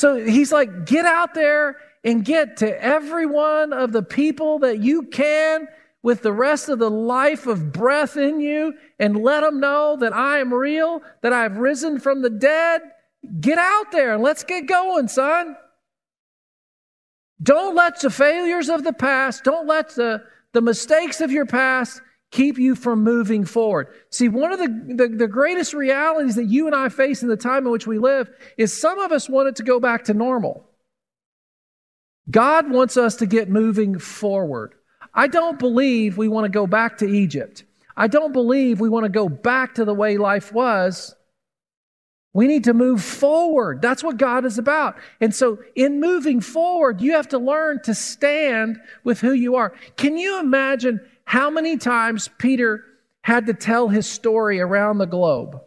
So 0.01 0.15
he's 0.15 0.51
like, 0.51 0.87
get 0.87 1.05
out 1.05 1.35
there 1.35 1.77
and 2.03 2.25
get 2.25 2.57
to 2.57 2.83
every 2.83 3.27
one 3.27 3.71
of 3.71 3.91
the 3.91 4.01
people 4.01 4.57
that 4.57 4.79
you 4.79 5.03
can 5.03 5.67
with 6.01 6.23
the 6.23 6.33
rest 6.33 6.69
of 6.69 6.79
the 6.79 6.89
life 6.89 7.45
of 7.45 7.71
breath 7.71 8.17
in 8.17 8.39
you 8.39 8.73
and 8.97 9.15
let 9.15 9.41
them 9.41 9.59
know 9.59 9.97
that 9.97 10.11
I 10.11 10.39
am 10.39 10.51
real, 10.51 11.03
that 11.21 11.33
I've 11.33 11.57
risen 11.57 11.99
from 11.99 12.23
the 12.23 12.31
dead. 12.31 12.81
Get 13.41 13.59
out 13.59 13.91
there 13.91 14.15
and 14.15 14.23
let's 14.23 14.43
get 14.43 14.65
going, 14.65 15.07
son. 15.07 15.55
Don't 17.43 17.75
let 17.75 17.99
the 17.99 18.09
failures 18.09 18.69
of 18.69 18.83
the 18.83 18.93
past, 18.93 19.43
don't 19.43 19.67
let 19.67 19.89
the, 19.93 20.23
the 20.53 20.61
mistakes 20.61 21.21
of 21.21 21.31
your 21.31 21.45
past 21.45 22.01
keep 22.31 22.57
you 22.57 22.75
from 22.75 23.03
moving 23.03 23.45
forward. 23.45 23.87
See, 24.09 24.29
one 24.29 24.51
of 24.51 24.59
the, 24.59 24.95
the, 24.95 25.07
the, 25.09 25.27
greatest 25.27 25.73
realities 25.73 26.35
that 26.35 26.45
you 26.45 26.65
and 26.65 26.75
I 26.75 26.89
face 26.89 27.21
in 27.21 27.29
the 27.29 27.37
time 27.37 27.65
in 27.65 27.71
which 27.71 27.85
we 27.85 27.99
live 27.99 28.29
is 28.57 28.73
some 28.73 28.99
of 28.99 29.11
us 29.11 29.29
want 29.29 29.49
it 29.49 29.57
to 29.57 29.63
go 29.63 29.79
back 29.79 30.05
to 30.05 30.13
normal. 30.13 30.65
God 32.29 32.71
wants 32.71 32.95
us 32.95 33.17
to 33.17 33.25
get 33.25 33.49
moving 33.49 33.99
forward. 33.99 34.73
I 35.13 35.27
don't 35.27 35.59
believe 35.59 36.17
we 36.17 36.29
want 36.29 36.45
to 36.45 36.49
go 36.49 36.65
back 36.65 36.97
to 36.99 37.05
Egypt. 37.05 37.65
I 37.97 38.07
don't 38.07 38.31
believe 38.31 38.79
we 38.79 38.89
want 38.89 39.03
to 39.03 39.09
go 39.09 39.27
back 39.27 39.75
to 39.75 39.85
the 39.85 39.93
way 39.93 40.17
life 40.17 40.53
was. 40.53 41.13
We 42.33 42.47
need 42.47 42.63
to 42.63 42.73
move 42.73 43.03
forward. 43.03 43.81
That's 43.81 44.03
what 44.03 44.15
God 44.15 44.45
is 44.45 44.57
about. 44.57 44.95
And 45.19 45.35
so, 45.35 45.59
in 45.75 45.99
moving 45.99 46.39
forward, 46.39 47.01
you 47.01 47.11
have 47.11 47.27
to 47.29 47.37
learn 47.37 47.81
to 47.83 47.93
stand 47.93 48.79
with 49.03 49.19
who 49.19 49.33
you 49.33 49.55
are. 49.55 49.73
Can 49.97 50.17
you 50.17 50.39
imagine 50.39 51.01
how 51.31 51.49
many 51.49 51.77
times 51.77 52.29
Peter 52.39 52.83
had 53.21 53.45
to 53.45 53.53
tell 53.53 53.87
his 53.87 54.05
story 54.05 54.59
around 54.59 54.97
the 54.97 55.05
globe. 55.05 55.61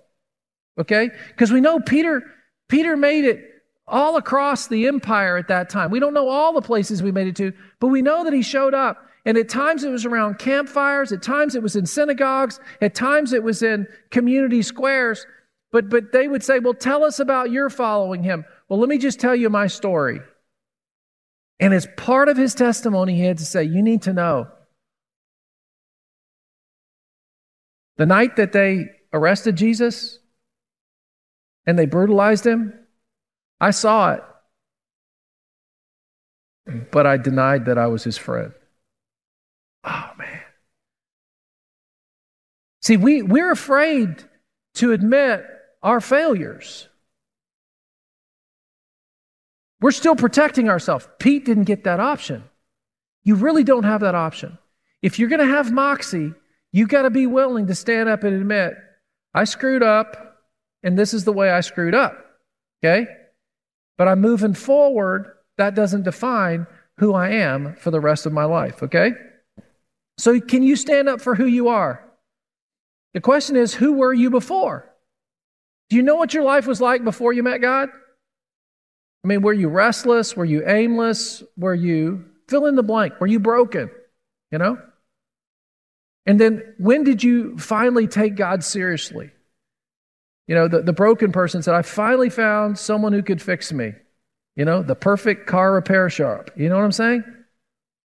Okay? 0.79 1.09
Because 1.29 1.51
we 1.51 1.63
know 1.63 1.81
Peter 1.81 2.23
Peter 2.69 2.99
made 2.99 3.25
it 3.25 3.43
all 3.89 4.19
across 4.19 4.67
the 4.67 4.87
empire 4.87 5.39
at 5.39 5.49
that 5.49 5.71
time. 5.71 5.91
We 5.91 6.01
don't 6.01 6.13
know 6.13 6.29
all 6.29 6.53
the 6.53 6.61
places 6.61 7.03
we 7.03 7.13
made 7.13 7.29
it 7.29 7.37
to, 7.37 7.55
but 7.81 7.87
we 7.87 8.03
know 8.03 8.25
that 8.25 8.35
he 8.35 8.43
showed 8.43 8.75
up. 8.75 9.07
And 9.25 9.39
at 9.39 9.49
times 9.49 9.85
it 9.85 9.89
was 9.89 10.05
around 10.05 10.39
campfires, 10.39 11.13
at 11.13 11.23
times 11.23 11.55
it 11.55 11.63
was 11.63 11.77
in 11.77 11.87
synagogues, 11.87 12.61
at 12.83 12.95
times 12.95 13.33
it 13.33 13.43
was 13.43 13.63
in 13.63 13.87
community 14.11 14.61
squares. 14.61 15.27
But 15.73 15.89
but 15.89 16.13
they 16.13 16.29
would 16.29 16.43
say, 16.43 16.59
"Well, 16.59 16.75
tell 16.75 17.03
us 17.03 17.21
about 17.21 17.51
your 17.51 17.71
following 17.71 18.23
him." 18.23 18.45
Well, 18.69 18.81
let 18.81 18.91
me 18.91 18.99
just 18.99 19.19
tell 19.19 19.35
you 19.35 19.49
my 19.49 19.69
story. 19.69 20.21
And 21.59 21.73
as 21.73 21.89
part 21.97 22.29
of 22.29 22.37
his 22.37 22.55
testimony, 22.55 23.15
he 23.15 23.25
had 23.25 23.39
to 23.39 23.47
say, 23.47 23.65
"You 23.65 23.83
need 23.83 24.03
to 24.03 24.13
know 24.13 24.49
The 27.97 28.07
night 28.07 28.37
that 28.37 28.53
they 28.53 28.91
arrested 29.13 29.57
Jesus 29.57 30.19
and 31.67 31.79
they 31.79 31.87
brutalized 31.87 32.47
him, 32.47 32.73
I 33.61 33.71
saw 33.71 34.15
it, 34.15 34.23
but 36.91 37.07
I 37.07 37.17
denied 37.17 37.67
that 37.67 37.79
I 37.79 37.87
was 37.87 38.05
his 38.05 38.19
friend. 38.19 38.53
Oh, 39.85 40.11
man. 40.19 40.41
See, 42.83 42.97
we, 42.97 43.23
we're 43.23 43.53
afraid 43.53 44.25
to 44.75 44.93
admit 44.93 45.45
our 45.83 46.01
failures. 46.01 46.89
We're 49.81 49.93
still 49.93 50.17
protecting 50.17 50.69
ourselves. 50.69 51.07
Pete 51.19 51.45
didn't 51.45 51.65
get 51.65 51.85
that 51.85 52.01
option. 52.01 52.45
You 53.23 53.37
really 53.37 53.65
don't 53.65 53.85
have 53.85 54.01
that 54.01 54.15
option. 54.15 54.59
If 55.03 55.19
you're 55.19 55.29
going 55.29 55.47
to 55.47 55.55
have 55.55 55.71
moxie, 55.73 56.33
you 56.75 56.89
got 56.89 57.03
to 57.03 57.11
be 57.11 57.29
willing 57.29 57.69
to 57.69 57.75
stand 57.77 58.09
up 58.09 58.25
and 58.25 58.35
admit, 58.35 58.75
I 59.33 59.45
screwed 59.45 59.85
up, 59.85 60.41
and 60.83 60.99
this 60.99 61.15
is 61.15 61.23
the 61.23 61.33
way 61.33 61.49
I 61.49 61.61
screwed 61.61 61.95
up. 61.95 62.19
Okay? 62.83 63.07
But 63.97 64.09
I'm 64.09 64.21
moving 64.21 64.55
forward. 64.55 65.37
That 65.57 65.77
doesn't 65.77 66.03
define 66.03 66.67
who 66.99 67.15
I 67.15 67.29
am 67.29 67.77
for 67.77 67.93
the 67.93 68.01
rest 68.01 68.27
of 68.27 68.33
my 68.33 68.43
life. 68.45 68.83
Okay? 68.83 69.13
So, 70.19 70.41
can 70.41 70.65
you 70.65 70.75
stand 70.75 71.09
up 71.09 71.21
for 71.21 71.37
who 71.37 71.47
you 71.47 71.69
are? 71.69 72.05
The 73.13 73.21
question 73.21 73.55
is, 73.55 73.73
who 73.73 73.93
were 73.93 74.13
you 74.13 74.29
before? 74.29 74.93
Do 75.91 75.97
you 75.97 76.03
know 76.03 76.17
what 76.17 76.35
your 76.35 76.43
life 76.43 76.67
was 76.67 76.81
like 76.81 77.05
before 77.05 77.33
you 77.33 77.45
met 77.45 77.61
God? 77.61 77.89
I 79.23 79.29
mean, 79.29 79.43
were 79.43 79.53
you 79.53 79.69
restless? 79.69 80.37
Were 80.37 80.45
you 80.45 80.67
aimless? 80.67 81.45
Were 81.57 81.75
you 81.75 82.25
fill 82.49 82.67
in 82.67 82.75
the 82.75 82.83
blank? 82.83 83.21
Were 83.21 83.29
you 83.29 83.39
broken? 83.39 83.93
You 84.51 84.59
know? 84.59 84.79
And 86.27 86.41
then 86.41 86.75
when 86.79 87.05
did 87.05 87.23
you 87.23 87.59
finally 87.59 88.07
take 88.07 88.35
God 88.35 88.65
seriously? 88.65 89.31
You 90.47 90.55
know, 90.55 90.69
the, 90.69 90.83
the 90.83 90.93
broken 90.93 91.33
person 91.33 91.63
said, 91.63 91.75
I 91.75 91.83
finally 91.83 92.31
found 92.31 92.79
someone 92.79 93.13
who 93.13 93.23
could 93.23 93.41
fix 93.41 93.73
me. 93.73 93.93
You 94.57 94.65
know, 94.65 94.83
the 94.83 94.95
perfect 94.95 95.47
car 95.47 95.73
repair 95.73 96.09
shop. 96.11 96.51
You 96.57 96.69
know 96.69 96.77
what 96.77 96.85
I'm 96.85 96.93
saying? 96.93 97.25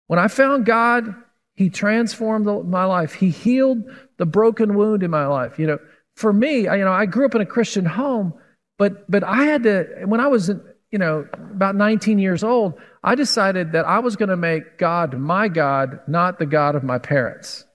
When 0.07 0.19
I 0.19 0.27
found 0.27 0.65
God, 0.65 1.13
He 1.55 1.69
transformed 1.69 2.45
my 2.67 2.85
life. 2.85 3.13
He 3.13 3.29
healed 3.29 3.83
the 4.17 4.25
broken 4.25 4.75
wound 4.75 5.03
in 5.03 5.11
my 5.11 5.27
life. 5.27 5.59
You 5.59 5.67
know, 5.67 5.79
for 6.15 6.33
me, 6.33 6.67
I, 6.67 6.77
you 6.77 6.85
know, 6.85 6.91
I 6.91 7.05
grew 7.05 7.25
up 7.25 7.35
in 7.35 7.41
a 7.41 7.45
Christian 7.45 7.85
home, 7.85 8.33
but 8.77 9.09
but 9.09 9.23
I 9.23 9.43
had 9.43 9.63
to 9.63 10.03
when 10.05 10.19
I 10.19 10.27
was 10.27 10.49
you 10.49 10.99
know 10.99 11.27
about 11.33 11.75
19 11.75 12.17
years 12.19 12.43
old, 12.43 12.73
I 13.03 13.15
decided 13.15 13.73
that 13.73 13.85
I 13.85 13.99
was 13.99 14.15
going 14.15 14.29
to 14.29 14.37
make 14.37 14.77
God 14.77 15.17
my 15.17 15.47
God, 15.47 15.99
not 16.07 16.39
the 16.39 16.45
God 16.45 16.75
of 16.75 16.83
my 16.83 16.97
parents. 16.97 17.65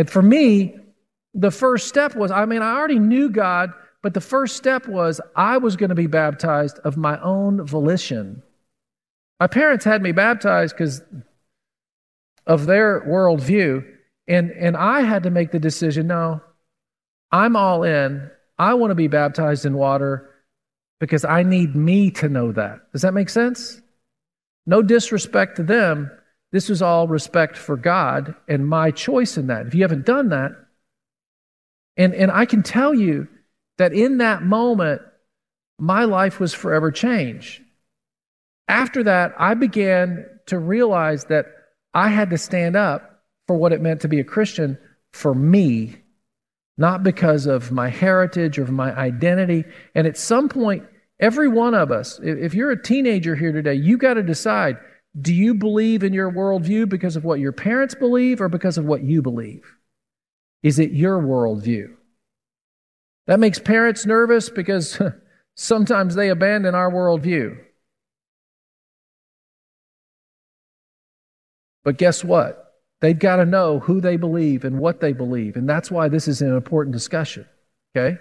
And 0.00 0.08
for 0.08 0.22
me, 0.22 0.76
the 1.34 1.50
first 1.50 1.86
step 1.86 2.16
was 2.16 2.30
I 2.30 2.46
mean, 2.46 2.62
I 2.62 2.74
already 2.74 2.98
knew 2.98 3.28
God, 3.28 3.70
but 4.00 4.14
the 4.14 4.20
first 4.22 4.56
step 4.56 4.88
was 4.88 5.20
I 5.36 5.58
was 5.58 5.76
going 5.76 5.90
to 5.90 5.94
be 5.94 6.06
baptized 6.06 6.78
of 6.84 6.96
my 6.96 7.20
own 7.20 7.66
volition. 7.66 8.42
My 9.40 9.46
parents 9.46 9.84
had 9.84 10.00
me 10.00 10.12
baptized 10.12 10.74
because 10.74 11.02
of 12.46 12.64
their 12.64 13.02
worldview, 13.02 13.84
and, 14.26 14.50
and 14.52 14.74
I 14.74 15.02
had 15.02 15.24
to 15.24 15.30
make 15.30 15.50
the 15.50 15.58
decision 15.58 16.06
no, 16.06 16.40
I'm 17.30 17.54
all 17.54 17.82
in. 17.82 18.30
I 18.58 18.72
want 18.72 18.92
to 18.92 18.94
be 18.94 19.08
baptized 19.08 19.66
in 19.66 19.74
water 19.74 20.30
because 20.98 21.26
I 21.26 21.42
need 21.42 21.76
me 21.76 22.10
to 22.12 22.30
know 22.30 22.52
that. 22.52 22.90
Does 22.92 23.02
that 23.02 23.12
make 23.12 23.28
sense? 23.28 23.82
No 24.64 24.80
disrespect 24.80 25.56
to 25.56 25.62
them. 25.62 26.10
This 26.52 26.68
was 26.68 26.82
all 26.82 27.06
respect 27.06 27.56
for 27.56 27.76
God 27.76 28.34
and 28.48 28.66
my 28.66 28.90
choice 28.90 29.36
in 29.36 29.46
that. 29.48 29.66
If 29.66 29.74
you 29.74 29.82
haven't 29.82 30.06
done 30.06 30.30
that, 30.30 30.52
and, 31.96 32.14
and 32.14 32.30
I 32.30 32.44
can 32.44 32.62
tell 32.62 32.94
you 32.94 33.28
that 33.78 33.92
in 33.92 34.18
that 34.18 34.42
moment, 34.42 35.02
my 35.78 36.04
life 36.04 36.40
was 36.40 36.52
forever 36.52 36.90
changed. 36.90 37.62
After 38.68 39.04
that, 39.04 39.34
I 39.38 39.54
began 39.54 40.26
to 40.46 40.58
realize 40.58 41.24
that 41.26 41.46
I 41.94 42.08
had 42.08 42.30
to 42.30 42.38
stand 42.38 42.76
up 42.76 43.22
for 43.46 43.56
what 43.56 43.72
it 43.72 43.80
meant 43.80 44.00
to 44.02 44.08
be 44.08 44.20
a 44.20 44.24
Christian 44.24 44.78
for 45.12 45.34
me 45.34 46.00
not 46.80 47.02
because 47.02 47.44
of 47.44 47.70
my 47.70 47.90
heritage 47.90 48.58
or 48.58 48.64
my 48.64 48.90
identity. 48.96 49.64
And 49.94 50.06
at 50.06 50.16
some 50.16 50.48
point, 50.48 50.82
every 51.20 51.46
one 51.46 51.74
of 51.74 51.92
us, 51.92 52.18
if 52.22 52.54
you're 52.54 52.70
a 52.70 52.82
teenager 52.82 53.36
here 53.36 53.52
today, 53.52 53.74
you 53.74 53.98
got 53.98 54.14
to 54.14 54.22
decide 54.22 54.78
do 55.18 55.34
you 55.34 55.54
believe 55.54 56.02
in 56.02 56.12
your 56.12 56.30
worldview 56.30 56.88
because 56.88 57.16
of 57.16 57.24
what 57.24 57.40
your 57.40 57.52
parents 57.52 57.94
believe 57.94 58.40
or 58.40 58.48
because 58.48 58.78
of 58.78 58.84
what 58.84 59.02
you 59.02 59.22
believe? 59.22 59.64
Is 60.62 60.78
it 60.78 60.92
your 60.92 61.20
worldview? 61.20 61.94
That 63.26 63.40
makes 63.40 63.58
parents 63.58 64.06
nervous 64.06 64.50
because 64.50 65.00
sometimes 65.56 66.14
they 66.14 66.28
abandon 66.28 66.74
our 66.74 66.90
worldview. 66.90 67.58
But 71.82 71.96
guess 71.96 72.22
what? 72.22 72.74
They've 73.00 73.18
got 73.18 73.36
to 73.36 73.46
know 73.46 73.78
who 73.78 74.00
they 74.00 74.16
believe 74.16 74.64
and 74.64 74.78
what 74.78 75.00
they 75.00 75.12
believe. 75.12 75.56
And 75.56 75.68
that's 75.68 75.90
why 75.90 76.08
this 76.08 76.28
is 76.28 76.42
an 76.42 76.54
important 76.54 76.92
discussion. 76.92 77.46
Okay? 77.96 78.18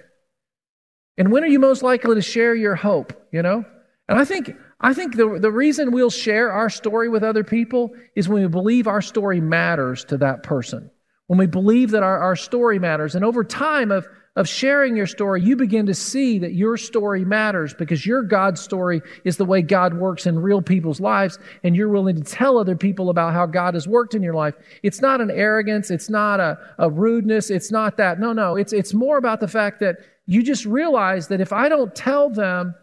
And 1.17 1.32
when 1.32 1.43
are 1.43 1.47
you 1.47 1.60
most 1.60 1.84
likely 1.84 2.15
to 2.15 2.21
share 2.21 2.56
your 2.56 2.75
hope? 2.75 3.28
You 3.32 3.41
know? 3.41 3.65
And 4.10 4.19
I 4.19 4.26
think 4.26 4.56
I 4.82 4.93
think 4.93 5.15
the, 5.15 5.38
the 5.39 5.52
reason 5.52 5.91
we'll 5.91 6.10
share 6.10 6.52
our 6.52 6.69
story 6.69 7.10
with 7.10 7.24
other 7.24 7.43
people 7.43 7.91
is 8.15 8.28
when 8.28 8.41
we 8.41 8.48
believe 8.50 8.88
our 8.88 9.02
story 9.02 9.39
matters 9.39 10.04
to 10.06 10.17
that 10.17 10.41
person. 10.43 10.89
When 11.28 11.38
we 11.38 11.45
believe 11.45 11.91
that 11.91 12.02
our, 12.02 12.17
our 12.17 12.36
story 12.36 12.80
matters. 12.80 13.13
And 13.13 13.24
over 13.24 13.43
time 13.43 13.91
of 13.91 14.08
of 14.36 14.48
sharing 14.48 14.95
your 14.95 15.08
story, 15.08 15.41
you 15.41 15.56
begin 15.56 15.86
to 15.86 15.93
see 15.93 16.39
that 16.39 16.54
your 16.54 16.78
story 16.78 17.26
matters 17.26 17.74
because 17.74 18.06
your 18.06 18.24
God 18.24 18.58
story 18.58 19.02
is 19.26 19.36
the 19.36 19.43
way 19.43 19.62
God 19.62 19.95
works 19.95 20.26
in 20.28 20.39
real 20.39 20.62
people's 20.62 21.02
lives, 21.02 21.39
and 21.63 21.76
you're 21.76 21.89
willing 21.89 22.15
to 22.15 22.24
tell 22.24 22.58
other 22.58 22.76
people 22.76 23.10
about 23.10 23.34
how 23.34 23.45
God 23.45 23.74
has 23.74 23.86
worked 23.86 24.15
in 24.15 24.24
your 24.24 24.36
life. 24.36 24.54
It's 24.82 25.02
not 25.02 25.19
an 25.19 25.30
arrogance, 25.30 25.91
it's 25.91 26.10
not 26.10 26.39
a, 26.39 26.58
a 26.78 26.89
rudeness, 26.89 27.50
it's 27.50 27.69
not 27.69 27.98
that. 27.98 28.19
No, 28.19 28.32
no, 28.32 28.56
it's, 28.56 28.72
it's 28.72 28.93
more 28.93 29.17
about 29.17 29.41
the 29.41 29.48
fact 29.48 29.82
that 29.82 29.98
you 30.26 30.41
just 30.41 30.65
realize 30.65 31.28
that 31.28 31.41
if 31.41 31.52
I 31.52 31.67
don't 31.67 31.93
tell 31.93 32.30
them, 32.30 32.76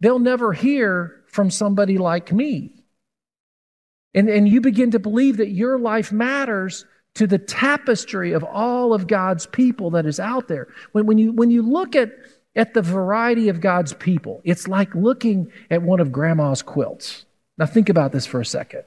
they'll 0.00 0.18
never 0.18 0.52
hear 0.52 1.22
from 1.26 1.50
somebody 1.50 1.98
like 1.98 2.32
me. 2.32 2.72
And, 4.14 4.28
and 4.28 4.48
you 4.48 4.60
begin 4.60 4.90
to 4.92 4.98
believe 4.98 5.36
that 5.36 5.50
your 5.50 5.78
life 5.78 6.10
matters 6.10 6.84
to 7.14 7.26
the 7.26 7.38
tapestry 7.38 8.32
of 8.32 8.44
all 8.44 8.92
of 8.92 9.06
God's 9.06 9.46
people 9.46 9.90
that 9.90 10.06
is 10.06 10.18
out 10.18 10.48
there. 10.48 10.68
When, 10.92 11.06
when, 11.06 11.18
you, 11.18 11.32
when 11.32 11.50
you 11.50 11.62
look 11.62 11.94
at, 11.94 12.12
at 12.56 12.74
the 12.74 12.82
variety 12.82 13.48
of 13.48 13.60
God's 13.60 13.92
people, 13.94 14.40
it's 14.44 14.66
like 14.66 14.94
looking 14.94 15.52
at 15.70 15.82
one 15.82 16.00
of 16.00 16.12
grandma's 16.12 16.62
quilts. 16.62 17.24
Now, 17.58 17.66
think 17.66 17.88
about 17.88 18.12
this 18.12 18.26
for 18.26 18.40
a 18.40 18.46
second. 18.46 18.84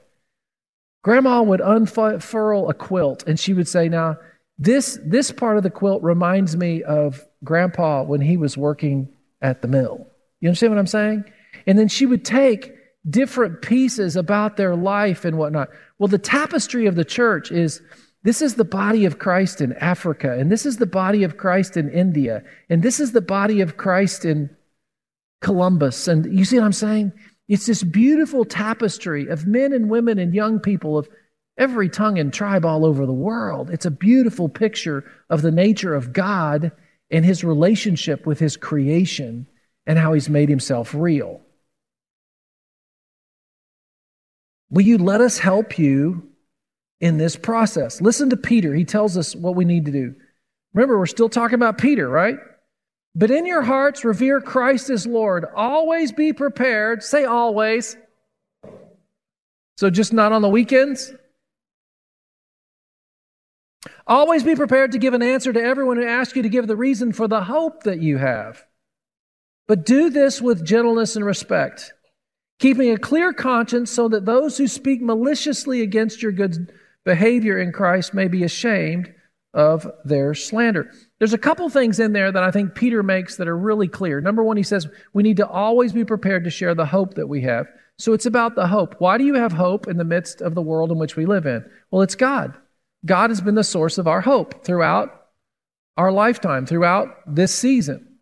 Grandma 1.02 1.42
would 1.42 1.60
unfurl 1.60 2.68
a 2.68 2.74
quilt 2.74 3.24
and 3.26 3.38
she 3.38 3.52
would 3.52 3.68
say, 3.68 3.88
Now, 3.88 4.16
this, 4.58 4.98
this 5.04 5.30
part 5.30 5.56
of 5.56 5.62
the 5.62 5.70
quilt 5.70 6.02
reminds 6.02 6.56
me 6.56 6.82
of 6.82 7.24
grandpa 7.42 8.02
when 8.02 8.20
he 8.20 8.36
was 8.36 8.56
working 8.56 9.08
at 9.42 9.60
the 9.60 9.68
mill. 9.68 10.06
You 10.44 10.50
understand 10.50 10.72
what 10.72 10.78
I'm 10.78 10.86
saying? 10.86 11.24
And 11.66 11.78
then 11.78 11.88
she 11.88 12.04
would 12.04 12.22
take 12.22 12.74
different 13.08 13.62
pieces 13.62 14.14
about 14.14 14.58
their 14.58 14.76
life 14.76 15.24
and 15.24 15.38
whatnot. 15.38 15.70
Well, 15.98 16.08
the 16.08 16.18
tapestry 16.18 16.84
of 16.84 16.96
the 16.96 17.04
church 17.04 17.50
is 17.50 17.80
this 18.24 18.42
is 18.42 18.56
the 18.56 18.64
body 18.64 19.06
of 19.06 19.18
Christ 19.18 19.62
in 19.62 19.72
Africa, 19.72 20.38
and 20.38 20.52
this 20.52 20.66
is 20.66 20.76
the 20.76 20.84
body 20.84 21.24
of 21.24 21.38
Christ 21.38 21.78
in 21.78 21.88
India, 21.88 22.44
and 22.68 22.82
this 22.82 23.00
is 23.00 23.12
the 23.12 23.22
body 23.22 23.62
of 23.62 23.78
Christ 23.78 24.26
in 24.26 24.54
Columbus. 25.40 26.08
And 26.08 26.26
you 26.38 26.44
see 26.44 26.58
what 26.58 26.66
I'm 26.66 26.72
saying? 26.72 27.12
It's 27.48 27.64
this 27.64 27.82
beautiful 27.82 28.44
tapestry 28.44 29.28
of 29.28 29.46
men 29.46 29.72
and 29.72 29.88
women 29.88 30.18
and 30.18 30.34
young 30.34 30.60
people 30.60 30.98
of 30.98 31.08
every 31.56 31.88
tongue 31.88 32.18
and 32.18 32.30
tribe 32.30 32.66
all 32.66 32.84
over 32.84 33.06
the 33.06 33.14
world. 33.14 33.70
It's 33.70 33.86
a 33.86 33.90
beautiful 33.90 34.50
picture 34.50 35.10
of 35.30 35.40
the 35.40 35.50
nature 35.50 35.94
of 35.94 36.12
God 36.12 36.70
and 37.10 37.24
his 37.24 37.44
relationship 37.44 38.26
with 38.26 38.38
his 38.38 38.58
creation 38.58 39.46
and 39.86 39.98
how 39.98 40.12
he's 40.12 40.28
made 40.28 40.48
himself 40.48 40.94
real. 40.94 41.40
Will 44.70 44.82
you 44.82 44.98
let 44.98 45.20
us 45.20 45.38
help 45.38 45.78
you 45.78 46.34
in 47.04 47.18
this 47.18 47.36
process. 47.36 48.00
Listen 48.00 48.30
to 48.30 48.36
Peter. 48.36 48.74
He 48.74 48.86
tells 48.86 49.18
us 49.18 49.36
what 49.36 49.54
we 49.54 49.66
need 49.66 49.84
to 49.84 49.92
do. 49.92 50.14
Remember, 50.72 50.98
we're 50.98 51.04
still 51.04 51.28
talking 51.28 51.56
about 51.56 51.76
Peter, 51.76 52.08
right? 52.08 52.38
But 53.14 53.30
in 53.30 53.44
your 53.44 53.60
hearts, 53.60 54.06
revere 54.06 54.40
Christ 54.40 54.88
as 54.88 55.06
Lord. 55.06 55.44
Always 55.54 56.12
be 56.12 56.32
prepared. 56.32 57.02
Say 57.02 57.26
always. 57.26 57.96
So 59.76 59.90
just 59.90 60.14
not 60.14 60.32
on 60.32 60.40
the 60.40 60.48
weekends? 60.48 61.12
Always 64.06 64.42
be 64.42 64.56
prepared 64.56 64.92
to 64.92 64.98
give 64.98 65.12
an 65.12 65.22
answer 65.22 65.52
to 65.52 65.62
everyone 65.62 65.98
who 65.98 66.06
asks 66.06 66.34
you 66.34 66.42
to 66.42 66.48
give 66.48 66.66
the 66.66 66.76
reason 66.76 67.12
for 67.12 67.28
the 67.28 67.42
hope 67.42 67.82
that 67.82 68.00
you 68.00 68.16
have. 68.16 68.64
But 69.66 69.86
do 69.86 70.10
this 70.10 70.42
with 70.42 70.64
gentleness 70.64 71.16
and 71.16 71.24
respect, 71.24 71.92
keeping 72.58 72.90
a 72.90 72.98
clear 72.98 73.32
conscience 73.32 73.90
so 73.90 74.08
that 74.08 74.26
those 74.26 74.58
who 74.58 74.68
speak 74.68 75.00
maliciously 75.00 75.80
against 75.80 76.22
your 76.22 76.32
good 76.32 76.72
behavior 77.04 77.58
in 77.58 77.72
Christ 77.72 78.14
may 78.14 78.28
be 78.28 78.44
ashamed 78.44 79.12
of 79.54 79.90
their 80.04 80.34
slander. 80.34 80.90
There's 81.18 81.32
a 81.32 81.38
couple 81.38 81.68
things 81.68 82.00
in 82.00 82.12
there 82.12 82.32
that 82.32 82.42
I 82.42 82.50
think 82.50 82.74
Peter 82.74 83.02
makes 83.02 83.36
that 83.36 83.48
are 83.48 83.56
really 83.56 83.88
clear. 83.88 84.20
Number 84.20 84.42
one, 84.42 84.56
he 84.56 84.62
says 84.62 84.88
we 85.12 85.22
need 85.22 85.36
to 85.36 85.48
always 85.48 85.92
be 85.92 86.04
prepared 86.04 86.44
to 86.44 86.50
share 86.50 86.74
the 86.74 86.86
hope 86.86 87.14
that 87.14 87.28
we 87.28 87.42
have. 87.42 87.66
So 87.98 88.12
it's 88.12 88.26
about 88.26 88.56
the 88.56 88.66
hope. 88.66 88.96
Why 88.98 89.16
do 89.16 89.24
you 89.24 89.34
have 89.34 89.52
hope 89.52 89.86
in 89.86 89.96
the 89.96 90.04
midst 90.04 90.40
of 90.40 90.54
the 90.54 90.62
world 90.62 90.90
in 90.90 90.98
which 90.98 91.14
we 91.14 91.26
live 91.26 91.46
in? 91.46 91.64
Well, 91.90 92.02
it's 92.02 92.16
God. 92.16 92.54
God 93.06 93.30
has 93.30 93.40
been 93.40 93.54
the 93.54 93.62
source 93.62 93.98
of 93.98 94.08
our 94.08 94.20
hope 94.20 94.64
throughout 94.64 95.20
our 95.96 96.10
lifetime 96.10 96.66
throughout 96.66 97.08
this 97.26 97.54
season. 97.54 98.13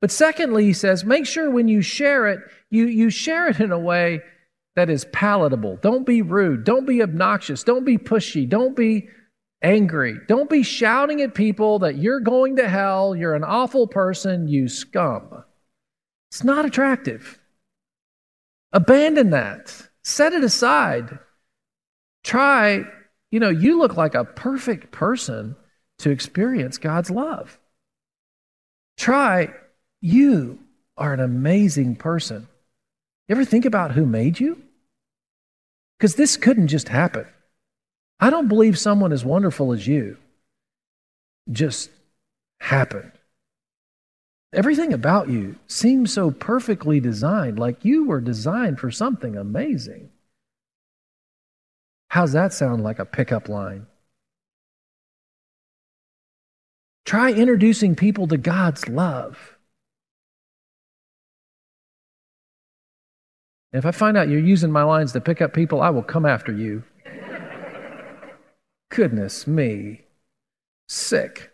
But 0.00 0.10
secondly, 0.10 0.64
he 0.64 0.72
says, 0.72 1.04
make 1.04 1.26
sure 1.26 1.50
when 1.50 1.68
you 1.68 1.82
share 1.82 2.28
it, 2.28 2.40
you, 2.70 2.86
you 2.86 3.10
share 3.10 3.48
it 3.48 3.60
in 3.60 3.72
a 3.72 3.78
way 3.78 4.20
that 4.74 4.90
is 4.90 5.06
palatable. 5.06 5.78
Don't 5.80 6.04
be 6.04 6.22
rude. 6.22 6.64
Don't 6.64 6.86
be 6.86 7.02
obnoxious. 7.02 7.64
Don't 7.64 7.84
be 7.84 7.96
pushy. 7.96 8.48
Don't 8.48 8.76
be 8.76 9.08
angry. 9.62 10.18
Don't 10.28 10.50
be 10.50 10.62
shouting 10.62 11.22
at 11.22 11.34
people 11.34 11.78
that 11.80 11.96
you're 11.96 12.20
going 12.20 12.56
to 12.56 12.68
hell, 12.68 13.16
you're 13.16 13.34
an 13.34 13.44
awful 13.44 13.86
person, 13.86 14.48
you 14.48 14.68
scum. 14.68 15.44
It's 16.30 16.44
not 16.44 16.66
attractive. 16.66 17.38
Abandon 18.72 19.30
that. 19.30 19.88
Set 20.04 20.32
it 20.34 20.44
aside. 20.44 21.18
Try, 22.22 22.84
you 23.30 23.40
know, 23.40 23.48
you 23.48 23.78
look 23.78 23.96
like 23.96 24.14
a 24.14 24.24
perfect 24.24 24.92
person 24.92 25.56
to 25.98 26.10
experience 26.10 26.76
God's 26.78 27.10
love. 27.10 27.58
Try, 28.98 29.48
you 30.06 30.60
are 30.96 31.12
an 31.12 31.20
amazing 31.20 31.96
person. 31.96 32.46
You 33.28 33.34
ever 33.34 33.44
think 33.44 33.64
about 33.64 33.92
who 33.92 34.06
made 34.06 34.38
you? 34.38 34.62
Because 35.98 36.14
this 36.14 36.36
couldn't 36.36 36.68
just 36.68 36.88
happen. 36.88 37.26
I 38.20 38.30
don't 38.30 38.46
believe 38.46 38.78
someone 38.78 39.12
as 39.12 39.24
wonderful 39.24 39.72
as 39.72 39.86
you 39.86 40.16
just 41.50 41.90
happened. 42.60 43.10
Everything 44.52 44.92
about 44.92 45.28
you 45.28 45.56
seems 45.66 46.12
so 46.12 46.30
perfectly 46.30 47.00
designed, 47.00 47.58
like 47.58 47.84
you 47.84 48.06
were 48.06 48.20
designed 48.20 48.78
for 48.78 48.92
something 48.92 49.36
amazing. 49.36 50.10
How's 52.08 52.32
that 52.32 52.52
sound 52.52 52.84
like 52.84 53.00
a 53.00 53.04
pickup 53.04 53.48
line? 53.48 53.88
Try 57.04 57.32
introducing 57.32 57.96
people 57.96 58.28
to 58.28 58.36
God's 58.36 58.88
love. 58.88 59.55
If 63.76 63.84
I 63.84 63.90
find 63.90 64.16
out 64.16 64.28
you're 64.28 64.40
using 64.40 64.72
my 64.72 64.84
lines 64.84 65.12
to 65.12 65.20
pick 65.20 65.42
up 65.42 65.52
people, 65.52 65.82
I 65.82 65.90
will 65.90 66.02
come 66.02 66.24
after 66.24 66.50
you. 66.50 66.82
Goodness 68.90 69.46
me. 69.46 70.02
Sick. 70.88 71.50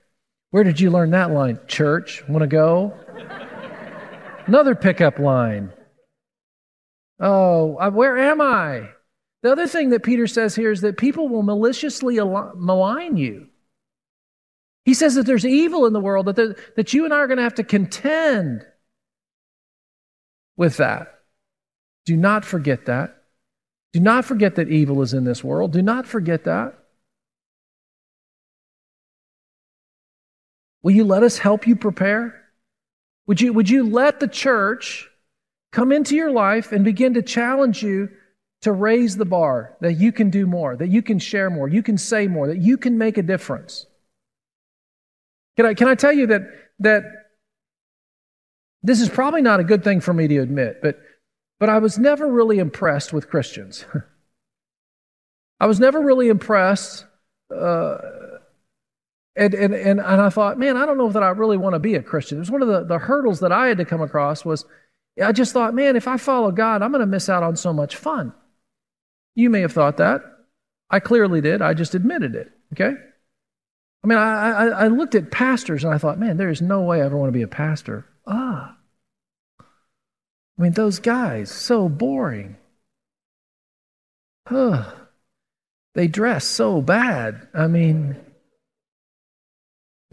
Where 0.50 0.62
did 0.62 0.78
you 0.78 0.90
learn 0.90 1.10
that 1.10 1.32
line? 1.32 1.58
Church, 1.66 2.22
want 2.28 2.42
to 2.42 2.46
go? 2.46 2.94
Another 4.46 4.76
pickup 4.76 5.18
line. 5.18 5.72
Oh, 7.18 7.76
uh, 7.78 7.90
where 7.90 8.16
am 8.16 8.40
I? 8.40 8.90
The 9.42 9.50
other 9.50 9.66
thing 9.66 9.90
that 9.90 10.04
Peter 10.04 10.28
says 10.28 10.54
here 10.54 10.70
is 10.70 10.82
that 10.82 10.98
people 10.98 11.28
will 11.28 11.42
maliciously 11.42 12.16
malign 12.16 13.16
you. 13.16 13.48
He 14.84 14.94
says 14.94 15.16
that 15.16 15.26
there's 15.26 15.46
evil 15.46 15.86
in 15.86 15.92
the 15.92 16.00
world, 16.00 16.26
that, 16.26 16.36
the, 16.36 16.56
that 16.76 16.92
you 16.92 17.04
and 17.04 17.12
I 17.12 17.18
are 17.18 17.26
going 17.26 17.38
to 17.38 17.44
have 17.44 17.56
to 17.56 17.64
contend 17.64 18.64
with 20.56 20.76
that. 20.76 21.21
Do 22.04 22.16
not 22.16 22.44
forget 22.44 22.86
that. 22.86 23.16
Do 23.92 24.00
not 24.00 24.24
forget 24.24 24.56
that 24.56 24.68
evil 24.68 25.02
is 25.02 25.12
in 25.12 25.24
this 25.24 25.44
world. 25.44 25.72
Do 25.72 25.82
not 25.82 26.06
forget 26.06 26.44
that. 26.44 26.74
Will 30.82 30.92
you 30.92 31.04
let 31.04 31.22
us 31.22 31.38
help 31.38 31.66
you 31.66 31.76
prepare? 31.76 32.40
Would 33.26 33.40
you, 33.40 33.52
would 33.52 33.70
you 33.70 33.88
let 33.88 34.18
the 34.18 34.28
church 34.28 35.08
come 35.70 35.92
into 35.92 36.16
your 36.16 36.30
life 36.30 36.72
and 36.72 36.84
begin 36.84 37.14
to 37.14 37.22
challenge 37.22 37.82
you 37.82 38.08
to 38.62 38.72
raise 38.72 39.16
the 39.16 39.24
bar, 39.24 39.76
that 39.80 39.94
you 39.94 40.12
can 40.12 40.30
do 40.30 40.46
more, 40.46 40.76
that 40.76 40.88
you 40.88 41.02
can 41.02 41.18
share 41.18 41.50
more, 41.50 41.68
you 41.68 41.82
can 41.82 41.98
say 41.98 42.28
more, 42.28 42.46
that 42.48 42.58
you 42.58 42.76
can 42.76 42.96
make 42.96 43.18
a 43.18 43.22
difference? 43.22 43.86
Can 45.56 45.66
I, 45.66 45.74
can 45.74 45.88
I 45.88 45.94
tell 45.94 46.12
you 46.12 46.28
that, 46.28 46.42
that 46.78 47.02
this 48.82 49.00
is 49.00 49.08
probably 49.08 49.42
not 49.42 49.60
a 49.60 49.64
good 49.64 49.84
thing 49.84 50.00
for 50.00 50.14
me 50.14 50.28
to 50.28 50.38
admit, 50.38 50.80
but, 50.82 50.98
but 51.62 51.68
I 51.68 51.78
was 51.78 51.96
never 51.96 52.26
really 52.26 52.58
impressed 52.58 53.12
with 53.12 53.30
Christians. 53.30 53.84
I 55.60 55.66
was 55.66 55.78
never 55.78 56.00
really 56.00 56.28
impressed. 56.28 57.04
Uh, 57.54 57.98
and, 59.36 59.54
and, 59.54 59.72
and, 59.72 60.00
and 60.00 60.20
I 60.20 60.28
thought, 60.28 60.58
man, 60.58 60.76
I 60.76 60.84
don't 60.86 60.98
know 60.98 61.10
that 61.10 61.22
I 61.22 61.28
really 61.28 61.56
want 61.56 61.76
to 61.76 61.78
be 61.78 61.94
a 61.94 62.02
Christian. 62.02 62.38
It 62.38 62.40
was 62.40 62.50
one 62.50 62.62
of 62.62 62.68
the, 62.68 62.82
the 62.82 62.98
hurdles 62.98 63.38
that 63.38 63.52
I 63.52 63.68
had 63.68 63.78
to 63.78 63.84
come 63.84 64.00
across 64.00 64.44
was 64.44 64.64
I 65.22 65.30
just 65.30 65.52
thought, 65.52 65.72
man, 65.72 65.94
if 65.94 66.08
I 66.08 66.16
follow 66.16 66.50
God, 66.50 66.82
I'm 66.82 66.90
going 66.90 66.98
to 66.98 67.06
miss 67.06 67.28
out 67.28 67.44
on 67.44 67.54
so 67.54 67.72
much 67.72 67.94
fun. 67.94 68.34
You 69.36 69.48
may 69.48 69.60
have 69.60 69.72
thought 69.72 69.98
that. 69.98 70.20
I 70.90 70.98
clearly 70.98 71.40
did. 71.40 71.62
I 71.62 71.74
just 71.74 71.94
admitted 71.94 72.34
it. 72.34 72.50
Okay? 72.72 72.92
I 74.02 74.06
mean, 74.08 74.18
I, 74.18 74.50
I, 74.50 74.66
I 74.66 74.88
looked 74.88 75.14
at 75.14 75.30
pastors 75.30 75.84
and 75.84 75.94
I 75.94 75.98
thought, 75.98 76.18
man, 76.18 76.38
there 76.38 76.50
is 76.50 76.60
no 76.60 76.80
way 76.82 77.00
I 77.00 77.04
ever 77.04 77.16
want 77.16 77.28
to 77.28 77.38
be 77.38 77.42
a 77.42 77.46
pastor. 77.46 78.04
Ah. 78.26 78.78
I 80.58 80.62
mean, 80.62 80.72
those 80.72 80.98
guys, 80.98 81.50
so 81.50 81.88
boring. 81.88 82.56
Huh. 84.46 84.92
They 85.94 86.08
dress 86.08 86.44
so 86.44 86.80
bad. 86.80 87.48
I 87.54 87.66
mean, 87.66 88.16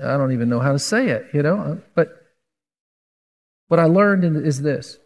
I 0.02 0.18
don't 0.18 0.32
even 0.34 0.50
know 0.50 0.60
how 0.60 0.72
to 0.72 0.80
say 0.80 1.10
it, 1.10 1.28
you 1.34 1.42
know. 1.42 1.58
Uh, 1.58 1.76
but 1.96 2.22
what 3.68 3.80
I 3.80 3.86
learned 3.86 4.24
is 4.46 4.62
this. 4.62 4.98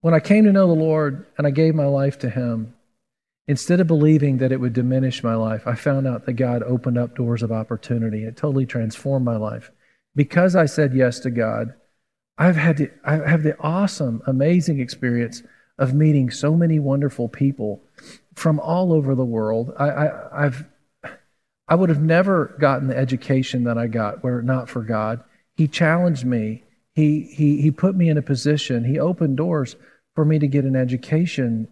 When 0.00 0.14
I 0.14 0.20
came 0.20 0.44
to 0.44 0.52
know 0.52 0.66
the 0.66 0.72
Lord 0.72 1.26
and 1.36 1.46
I 1.46 1.50
gave 1.50 1.74
my 1.74 1.84
life 1.84 2.18
to 2.20 2.30
Him, 2.30 2.74
instead 3.46 3.80
of 3.80 3.86
believing 3.86 4.38
that 4.38 4.52
it 4.52 4.60
would 4.60 4.72
diminish 4.72 5.22
my 5.22 5.34
life, 5.34 5.66
I 5.66 5.74
found 5.74 6.06
out 6.06 6.24
that 6.26 6.34
God 6.34 6.62
opened 6.62 6.96
up 6.96 7.16
doors 7.16 7.42
of 7.42 7.52
opportunity. 7.52 8.24
It 8.24 8.36
totally 8.36 8.66
transformed 8.66 9.24
my 9.24 9.36
life. 9.36 9.70
Because 10.14 10.56
I 10.56 10.66
said 10.66 10.94
yes 10.94 11.20
to 11.20 11.30
God, 11.30 11.74
I've 12.40 12.56
had 12.56 12.78
the, 12.78 12.90
I 13.04 13.16
have 13.16 13.42
the 13.42 13.54
awesome, 13.60 14.22
amazing 14.26 14.80
experience 14.80 15.42
of 15.78 15.92
meeting 15.92 16.30
so 16.30 16.56
many 16.56 16.78
wonderful 16.78 17.28
people 17.28 17.82
from 18.34 18.58
all 18.58 18.94
over 18.94 19.14
the 19.14 19.26
world. 19.26 19.74
I, 19.78 19.90
I, 19.90 20.46
I've 20.46 20.64
I 21.68 21.74
would 21.76 21.90
have 21.90 22.02
never 22.02 22.56
gotten 22.58 22.88
the 22.88 22.96
education 22.96 23.64
that 23.64 23.78
I 23.78 23.86
got 23.86 24.24
were 24.24 24.40
it 24.40 24.44
not 24.44 24.68
for 24.68 24.82
God. 24.82 25.22
He 25.56 25.68
challenged 25.68 26.24
me. 26.24 26.64
He, 26.94 27.20
he, 27.20 27.60
he 27.60 27.70
put 27.70 27.94
me 27.94 28.08
in 28.08 28.18
a 28.18 28.22
position. 28.22 28.84
He 28.84 28.98
opened 28.98 29.36
doors 29.36 29.76
for 30.16 30.24
me 30.24 30.40
to 30.40 30.48
get 30.48 30.64
an 30.64 30.74
education 30.74 31.68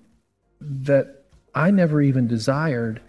that 0.61 1.25
I 1.53 1.73
never 1.73 2.01
even 2.01 2.29
desired. 2.29 3.01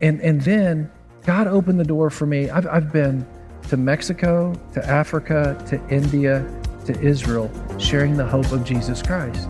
And, 0.00 0.20
and 0.20 0.40
then 0.42 0.92
God 1.24 1.48
opened 1.48 1.80
the 1.80 1.84
door 1.84 2.10
for 2.10 2.26
me. 2.26 2.48
I've, 2.48 2.66
I've 2.68 2.92
been 2.92 3.26
to 3.70 3.76
Mexico, 3.76 4.54
to 4.74 4.86
Africa, 4.86 5.60
to 5.68 5.84
India, 5.88 6.46
to 6.92 7.00
Israel, 7.00 7.50
sharing 7.78 8.16
the 8.16 8.26
hope 8.26 8.50
of 8.52 8.64
Jesus 8.64 9.02
Christ. 9.02 9.48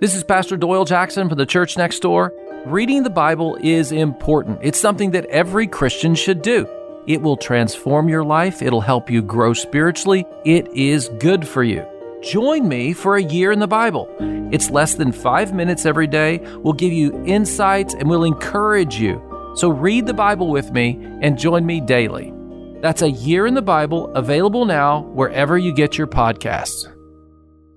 This 0.00 0.14
is 0.14 0.24
Pastor 0.24 0.56
Doyle 0.56 0.84
Jackson 0.84 1.28
for 1.28 1.34
the 1.34 1.44
Church 1.44 1.76
Next 1.76 2.00
Door. 2.00 2.32
Reading 2.64 3.02
the 3.02 3.10
Bible 3.10 3.58
is 3.62 3.92
important. 3.92 4.58
It's 4.62 4.80
something 4.80 5.10
that 5.10 5.26
every 5.26 5.66
Christian 5.66 6.14
should 6.14 6.42
do. 6.42 6.66
It 7.06 7.20
will 7.20 7.36
transform 7.36 8.08
your 8.08 8.24
life, 8.24 8.62
it'll 8.62 8.80
help 8.80 9.10
you 9.10 9.22
grow 9.22 9.52
spiritually. 9.52 10.24
It 10.44 10.68
is 10.74 11.08
good 11.18 11.46
for 11.46 11.62
you. 11.62 11.84
Join 12.22 12.68
me 12.68 12.92
for 12.92 13.16
a 13.16 13.22
year 13.22 13.50
in 13.50 13.58
the 13.58 13.66
Bible. 13.66 14.08
It's 14.52 14.70
less 14.70 14.94
than 14.94 15.12
five 15.12 15.54
minutes 15.54 15.86
every 15.86 16.06
day. 16.06 16.38
We'll 16.58 16.74
give 16.74 16.92
you 16.92 17.24
insights 17.24 17.94
and 17.94 18.08
we'll 18.08 18.24
encourage 18.24 18.96
you. 18.96 19.22
So 19.56 19.70
read 19.70 20.06
the 20.06 20.14
Bible 20.14 20.48
with 20.48 20.70
me 20.72 20.98
and 21.22 21.38
join 21.38 21.64
me 21.66 21.80
daily. 21.80 22.32
That's 22.80 23.02
a 23.02 23.10
year 23.10 23.46
in 23.46 23.54
the 23.54 23.62
Bible 23.62 24.10
available 24.14 24.64
now 24.64 25.02
wherever 25.02 25.58
you 25.58 25.72
get 25.72 25.98
your 25.98 26.06
podcasts. 26.06 26.90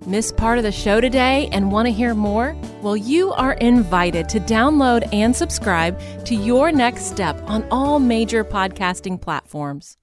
Miss 0.05 0.33
part 0.33 0.57
of 0.57 0.63
the 0.63 0.71
show 0.71 0.99
today 0.99 1.47
and 1.53 1.71
want 1.71 1.87
to 1.87 1.91
hear 1.91 2.13
more? 2.13 2.55
Well, 2.81 2.97
you 2.97 3.31
are 3.33 3.53
invited 3.53 4.27
to 4.29 4.39
download 4.39 5.07
and 5.13 5.33
subscribe 5.33 5.97
to 6.25 6.35
Your 6.35 6.71
Next 6.71 7.05
Step 7.05 7.41
on 7.45 7.65
all 7.71 7.99
major 7.99 8.43
podcasting 8.43 9.21
platforms. 9.21 9.97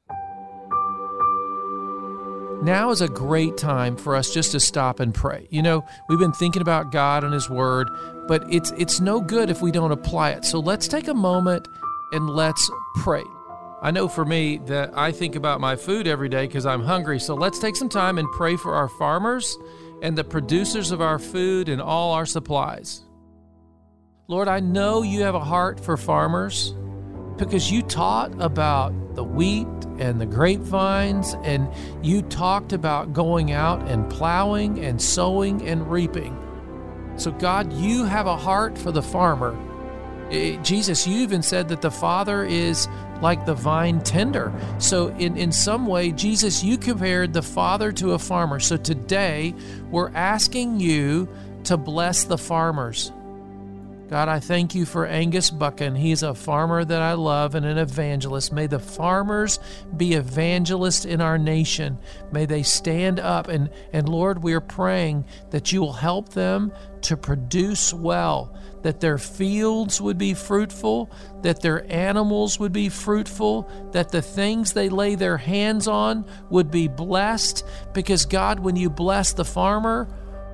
Now 2.62 2.90
is 2.90 3.00
a 3.00 3.08
great 3.08 3.56
time 3.56 3.96
for 3.96 4.14
us 4.14 4.32
just 4.32 4.52
to 4.52 4.60
stop 4.60 5.00
and 5.00 5.14
pray. 5.14 5.48
You 5.50 5.62
know, 5.62 5.84
we've 6.08 6.18
been 6.18 6.32
thinking 6.32 6.60
about 6.60 6.92
God 6.92 7.24
and 7.24 7.32
His 7.32 7.48
Word, 7.48 7.88
but 8.28 8.44
it's 8.52 8.70
it's 8.72 9.00
no 9.00 9.20
good 9.20 9.48
if 9.48 9.62
we 9.62 9.70
don't 9.70 9.92
apply 9.92 10.30
it. 10.30 10.44
So 10.44 10.60
let's 10.60 10.86
take 10.86 11.08
a 11.08 11.14
moment 11.14 11.66
and 12.12 12.28
let's 12.28 12.70
pray. 12.96 13.24
I 13.82 13.90
know 13.90 14.08
for 14.08 14.24
me 14.24 14.58
that 14.66 14.90
I 14.94 15.10
think 15.10 15.36
about 15.36 15.60
my 15.60 15.74
food 15.74 16.06
every 16.06 16.28
day 16.28 16.46
because 16.46 16.66
I'm 16.66 16.82
hungry. 16.82 17.18
So 17.18 17.34
let's 17.34 17.58
take 17.58 17.76
some 17.76 17.88
time 17.88 18.18
and 18.18 18.30
pray 18.32 18.56
for 18.56 18.74
our 18.74 18.88
farmers 18.88 19.56
and 20.02 20.16
the 20.16 20.24
producers 20.24 20.90
of 20.90 21.00
our 21.00 21.18
food 21.18 21.68
and 21.68 21.80
all 21.80 22.12
our 22.12 22.26
supplies. 22.26 23.02
Lord, 24.28 24.48
I 24.48 24.60
know 24.60 25.02
you 25.02 25.22
have 25.22 25.34
a 25.34 25.40
heart 25.40 25.80
for 25.80 25.96
farmers 25.96 26.74
because 27.36 27.72
you 27.72 27.82
taught 27.82 28.32
about 28.40 28.92
the 29.14 29.24
wheat 29.24 29.66
and 29.98 30.20
the 30.20 30.26
grapevines, 30.26 31.34
and 31.42 31.68
you 32.02 32.22
talked 32.22 32.72
about 32.72 33.12
going 33.12 33.52
out 33.52 33.80
and 33.88 34.08
plowing 34.10 34.84
and 34.84 35.00
sowing 35.00 35.66
and 35.66 35.90
reaping. 35.90 36.36
So, 37.16 37.32
God, 37.32 37.72
you 37.72 38.04
have 38.04 38.26
a 38.26 38.36
heart 38.36 38.78
for 38.78 38.92
the 38.92 39.02
farmer. 39.02 39.58
Eh, 40.30 40.56
Jesus, 40.62 41.06
you 41.06 41.18
even 41.18 41.42
said 41.42 41.68
that 41.68 41.82
the 41.82 41.90
Father 41.90 42.44
is 42.44 42.88
like 43.20 43.46
the 43.46 43.54
vine 43.54 44.00
tender. 44.00 44.52
So, 44.78 45.08
in, 45.08 45.36
in 45.36 45.52
some 45.52 45.86
way, 45.86 46.12
Jesus, 46.12 46.62
you 46.62 46.78
compared 46.78 47.32
the 47.32 47.42
Father 47.42 47.92
to 47.92 48.12
a 48.12 48.18
farmer. 48.18 48.60
So, 48.60 48.76
today, 48.76 49.54
we're 49.90 50.10
asking 50.10 50.80
you 50.80 51.28
to 51.64 51.76
bless 51.76 52.24
the 52.24 52.38
farmers. 52.38 53.12
God, 54.10 54.28
I 54.28 54.40
thank 54.40 54.74
you 54.74 54.86
for 54.86 55.06
Angus 55.06 55.50
Buchan. 55.50 55.94
He's 55.94 56.24
a 56.24 56.34
farmer 56.34 56.84
that 56.84 57.00
I 57.00 57.12
love 57.12 57.54
and 57.54 57.64
an 57.64 57.78
evangelist. 57.78 58.52
May 58.52 58.66
the 58.66 58.80
farmers 58.80 59.60
be 59.96 60.14
evangelists 60.14 61.04
in 61.04 61.20
our 61.20 61.38
nation. 61.38 61.96
May 62.32 62.44
they 62.44 62.64
stand 62.64 63.20
up 63.20 63.46
and, 63.46 63.70
and 63.92 64.08
Lord, 64.08 64.42
we 64.42 64.52
are 64.54 64.60
praying 64.60 65.26
that 65.50 65.70
you 65.70 65.80
will 65.80 65.92
help 65.92 66.30
them 66.30 66.72
to 67.02 67.16
produce 67.16 67.94
well, 67.94 68.52
that 68.82 69.00
their 69.00 69.18
fields 69.18 70.00
would 70.00 70.18
be 70.18 70.34
fruitful, 70.34 71.10
that 71.42 71.60
their 71.60 71.90
animals 71.92 72.58
would 72.58 72.72
be 72.72 72.88
fruitful, 72.88 73.70
that 73.92 74.10
the 74.10 74.22
things 74.22 74.72
they 74.72 74.88
lay 74.88 75.14
their 75.14 75.36
hands 75.36 75.86
on 75.86 76.24
would 76.48 76.70
be 76.70 76.88
blessed. 76.88 77.64
Because 77.92 78.24
God, 78.24 78.60
when 78.60 78.76
you 78.76 78.90
bless 78.90 79.32
the 79.32 79.44
farmer, 79.44 80.08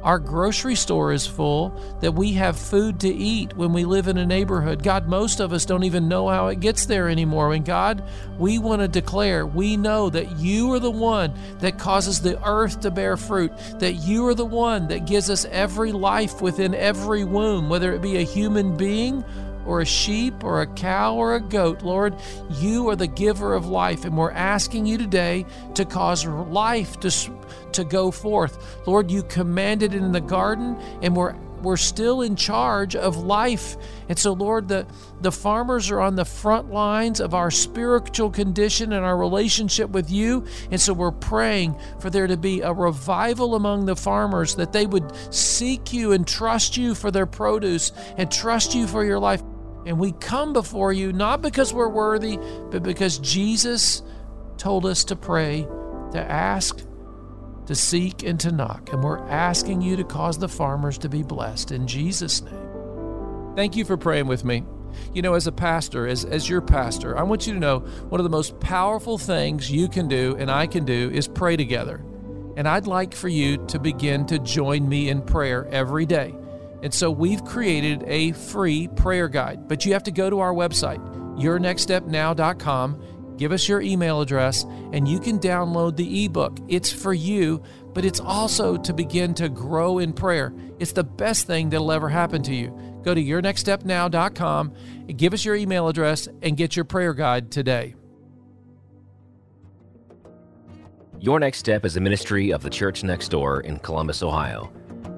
our 0.06 0.20
grocery 0.20 0.76
store 0.76 1.12
is 1.12 1.26
full, 1.26 1.70
that 2.00 2.12
we 2.12 2.32
have 2.34 2.56
food 2.56 3.00
to 3.00 3.08
eat 3.08 3.56
when 3.56 3.72
we 3.72 3.84
live 3.84 4.06
in 4.06 4.18
a 4.18 4.24
neighborhood. 4.24 4.84
God, 4.84 5.08
most 5.08 5.40
of 5.40 5.52
us 5.52 5.66
don't 5.66 5.82
even 5.82 6.06
know 6.06 6.28
how 6.28 6.46
it 6.46 6.60
gets 6.60 6.86
there 6.86 7.08
anymore. 7.08 7.52
And 7.52 7.64
God, 7.64 8.04
we 8.38 8.58
want 8.58 8.82
to 8.82 8.88
declare, 8.88 9.44
we 9.44 9.76
know 9.76 10.08
that 10.10 10.38
you 10.38 10.72
are 10.74 10.78
the 10.78 10.92
one 10.92 11.34
that 11.58 11.80
causes 11.80 12.20
the 12.20 12.40
earth 12.48 12.78
to 12.82 12.92
bear 12.92 13.16
fruit, 13.16 13.50
that 13.80 13.94
you 13.94 14.24
are 14.28 14.34
the 14.34 14.46
one 14.46 14.86
that 14.86 15.06
gives 15.06 15.28
us 15.28 15.44
every 15.46 15.90
life 15.90 16.40
within 16.40 16.72
every 16.72 17.24
womb, 17.24 17.68
whether 17.68 17.92
it 17.92 18.00
be 18.00 18.18
a 18.18 18.22
human 18.22 18.76
being 18.76 19.24
or 19.66 19.80
a 19.80 19.84
sheep 19.86 20.44
or 20.44 20.62
a 20.62 20.66
cow 20.66 21.14
or 21.14 21.34
a 21.34 21.40
goat. 21.40 21.82
Lord, 21.82 22.14
you 22.58 22.88
are 22.88 22.96
the 22.96 23.06
giver 23.06 23.54
of 23.54 23.66
life, 23.66 24.04
and 24.04 24.16
we're 24.16 24.32
asking 24.32 24.86
you 24.86 24.98
today 24.98 25.44
to 25.74 25.84
cause 25.84 26.26
life 26.26 26.98
to 27.00 27.10
to 27.72 27.84
go 27.84 28.10
forth. 28.10 28.86
Lord, 28.86 29.10
you 29.10 29.22
commanded 29.22 29.94
it 29.94 29.98
in 29.98 30.12
the 30.12 30.20
garden, 30.20 30.76
and 31.02 31.14
we're 31.14 31.34
we're 31.62 31.76
still 31.76 32.22
in 32.22 32.36
charge 32.36 32.94
of 32.94 33.16
life. 33.16 33.76
And 34.08 34.18
so, 34.18 34.32
Lord, 34.32 34.68
the, 34.68 34.86
the 35.20 35.32
farmers 35.32 35.90
are 35.90 36.00
on 36.00 36.14
the 36.14 36.24
front 36.24 36.70
lines 36.70 37.20
of 37.20 37.34
our 37.34 37.50
spiritual 37.50 38.30
condition 38.30 38.92
and 38.92 39.04
our 39.04 39.16
relationship 39.16 39.90
with 39.90 40.10
you. 40.10 40.44
And 40.70 40.80
so, 40.80 40.92
we're 40.92 41.10
praying 41.10 41.76
for 41.98 42.10
there 42.10 42.26
to 42.26 42.36
be 42.36 42.60
a 42.60 42.72
revival 42.72 43.54
among 43.54 43.86
the 43.86 43.96
farmers, 43.96 44.54
that 44.56 44.72
they 44.72 44.86
would 44.86 45.12
seek 45.34 45.92
you 45.92 46.12
and 46.12 46.26
trust 46.26 46.76
you 46.76 46.94
for 46.94 47.10
their 47.10 47.26
produce 47.26 47.92
and 48.16 48.30
trust 48.30 48.74
you 48.74 48.86
for 48.86 49.04
your 49.04 49.18
life. 49.18 49.42
And 49.86 50.00
we 50.00 50.12
come 50.12 50.52
before 50.52 50.92
you 50.92 51.12
not 51.12 51.40
because 51.40 51.72
we're 51.72 51.88
worthy, 51.88 52.38
but 52.70 52.82
because 52.82 53.18
Jesus 53.18 54.02
told 54.58 54.84
us 54.84 55.04
to 55.04 55.16
pray, 55.16 55.62
to 56.10 56.18
ask, 56.18 56.84
to 57.66 57.74
seek 57.74 58.24
and 58.24 58.38
to 58.40 58.50
knock. 58.50 58.92
And 58.92 59.02
we're 59.02 59.24
asking 59.28 59.82
you 59.82 59.96
to 59.96 60.04
cause 60.04 60.38
the 60.38 60.48
farmers 60.48 60.98
to 60.98 61.08
be 61.08 61.22
blessed 61.22 61.70
in 61.70 61.86
Jesus' 61.86 62.42
name. 62.42 63.54
Thank 63.54 63.76
you 63.76 63.84
for 63.84 63.96
praying 63.96 64.26
with 64.26 64.44
me. 64.44 64.64
You 65.14 65.22
know, 65.22 65.34
as 65.34 65.46
a 65.46 65.52
pastor, 65.52 66.06
as, 66.06 66.24
as 66.24 66.48
your 66.48 66.60
pastor, 66.60 67.16
I 67.16 67.22
want 67.22 67.46
you 67.46 67.52
to 67.52 67.58
know 67.58 67.80
one 67.80 68.20
of 68.20 68.24
the 68.24 68.30
most 68.30 68.58
powerful 68.60 69.18
things 69.18 69.70
you 69.70 69.88
can 69.88 70.08
do 70.08 70.36
and 70.38 70.50
I 70.50 70.66
can 70.66 70.84
do 70.84 71.10
is 71.12 71.28
pray 71.28 71.56
together. 71.56 72.02
And 72.56 72.66
I'd 72.66 72.86
like 72.86 73.14
for 73.14 73.28
you 73.28 73.58
to 73.66 73.78
begin 73.78 74.26
to 74.26 74.38
join 74.38 74.88
me 74.88 75.10
in 75.10 75.22
prayer 75.22 75.66
every 75.70 76.06
day. 76.06 76.34
And 76.82 76.92
so 76.92 77.10
we've 77.10 77.44
created 77.44 78.04
a 78.06 78.32
free 78.32 78.88
prayer 78.88 79.28
guide, 79.28 79.68
but 79.68 79.84
you 79.84 79.92
have 79.92 80.04
to 80.04 80.10
go 80.10 80.30
to 80.30 80.40
our 80.40 80.52
website, 80.52 80.98
yournextstepnow.com 81.38 83.02
Give 83.36 83.52
us 83.52 83.68
your 83.68 83.82
email 83.82 84.20
address 84.20 84.64
and 84.92 85.06
you 85.06 85.20
can 85.20 85.38
download 85.38 85.96
the 85.96 86.24
ebook. 86.24 86.58
It's 86.68 86.90
for 86.90 87.12
you, 87.12 87.62
but 87.92 88.04
it's 88.04 88.20
also 88.20 88.76
to 88.78 88.94
begin 88.94 89.34
to 89.34 89.48
grow 89.48 89.98
in 89.98 90.12
prayer. 90.12 90.54
It's 90.78 90.92
the 90.92 91.04
best 91.04 91.46
thing 91.46 91.70
that'll 91.70 91.92
ever 91.92 92.08
happen 92.08 92.42
to 92.44 92.54
you. 92.54 92.68
Go 93.02 93.14
to 93.14 93.22
yournextstepnow.com, 93.22 94.74
give 95.16 95.32
us 95.32 95.44
your 95.44 95.54
email 95.54 95.88
address, 95.88 96.28
and 96.42 96.56
get 96.56 96.74
your 96.74 96.84
prayer 96.84 97.14
guide 97.14 97.50
today. 97.50 97.94
Your 101.20 101.38
Next 101.40 101.58
Step 101.58 101.84
is 101.84 101.96
a 101.96 102.00
ministry 102.00 102.52
of 102.52 102.62
the 102.62 102.70
Church 102.70 103.02
Next 103.02 103.28
Door 103.28 103.60
in 103.60 103.78
Columbus, 103.78 104.22
Ohio. 104.22 104.72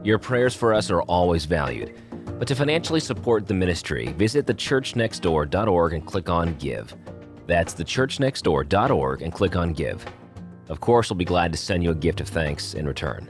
Your 0.08 0.18
prayers 0.18 0.54
for 0.54 0.72
us 0.72 0.90
are 0.90 1.02
always 1.02 1.44
valued. 1.44 1.94
But 2.38 2.48
to 2.48 2.54
financially 2.54 2.98
support 2.98 3.46
the 3.46 3.52
ministry, 3.52 4.06
visit 4.16 4.46
thechurchnextdoor.org 4.46 5.92
and 5.92 6.06
click 6.06 6.30
on 6.30 6.54
Give. 6.54 6.96
That's 7.46 7.74
thechurchnextdoor.org 7.74 9.20
and 9.20 9.30
click 9.30 9.54
on 9.54 9.74
Give. 9.74 10.02
Of 10.70 10.80
course, 10.80 11.10
we'll 11.10 11.18
be 11.18 11.26
glad 11.26 11.52
to 11.52 11.58
send 11.58 11.84
you 11.84 11.90
a 11.90 11.94
gift 11.94 12.22
of 12.22 12.28
thanks 12.28 12.72
in 12.72 12.86
return. 12.86 13.28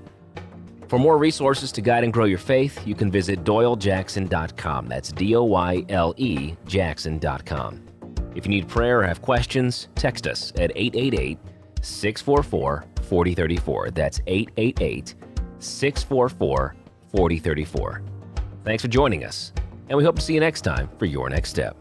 For 0.87 1.01
more 1.01 1.19
resources 1.19 1.73
to 1.73 1.81
guide 1.81 2.05
and 2.05 2.13
grow 2.13 2.27
your 2.27 2.39
faith, 2.39 2.87
you 2.87 2.95
can 2.95 3.11
visit 3.11 3.43
doylejackson.com. 3.43 4.87
That's 4.87 5.11
D 5.11 5.35
O 5.35 5.43
Y 5.43 5.85
L 5.89 6.15
E 6.17 6.55
Jackson.com. 6.69 7.83
If 8.37 8.47
you 8.47 8.51
need 8.51 8.69
prayer 8.69 9.01
or 9.01 9.05
have 9.05 9.21
questions, 9.21 9.89
text 9.97 10.29
us 10.29 10.53
at 10.61 10.71
888 10.77 11.39
644 11.83 12.85
4034. 13.03 13.91
That's 13.91 14.21
888 14.29 15.17
644 15.61 16.75
4034. 17.11 18.03
Thanks 18.65 18.83
for 18.83 18.89
joining 18.89 19.25
us, 19.25 19.53
and 19.89 19.97
we 19.97 20.05
hope 20.05 20.17
to 20.17 20.23
see 20.23 20.35
you 20.35 20.41
next 20.41 20.63
time 20.63 20.91
for 20.99 21.07
Your 21.07 21.31
Next 21.31 21.51
Step. 21.51 21.77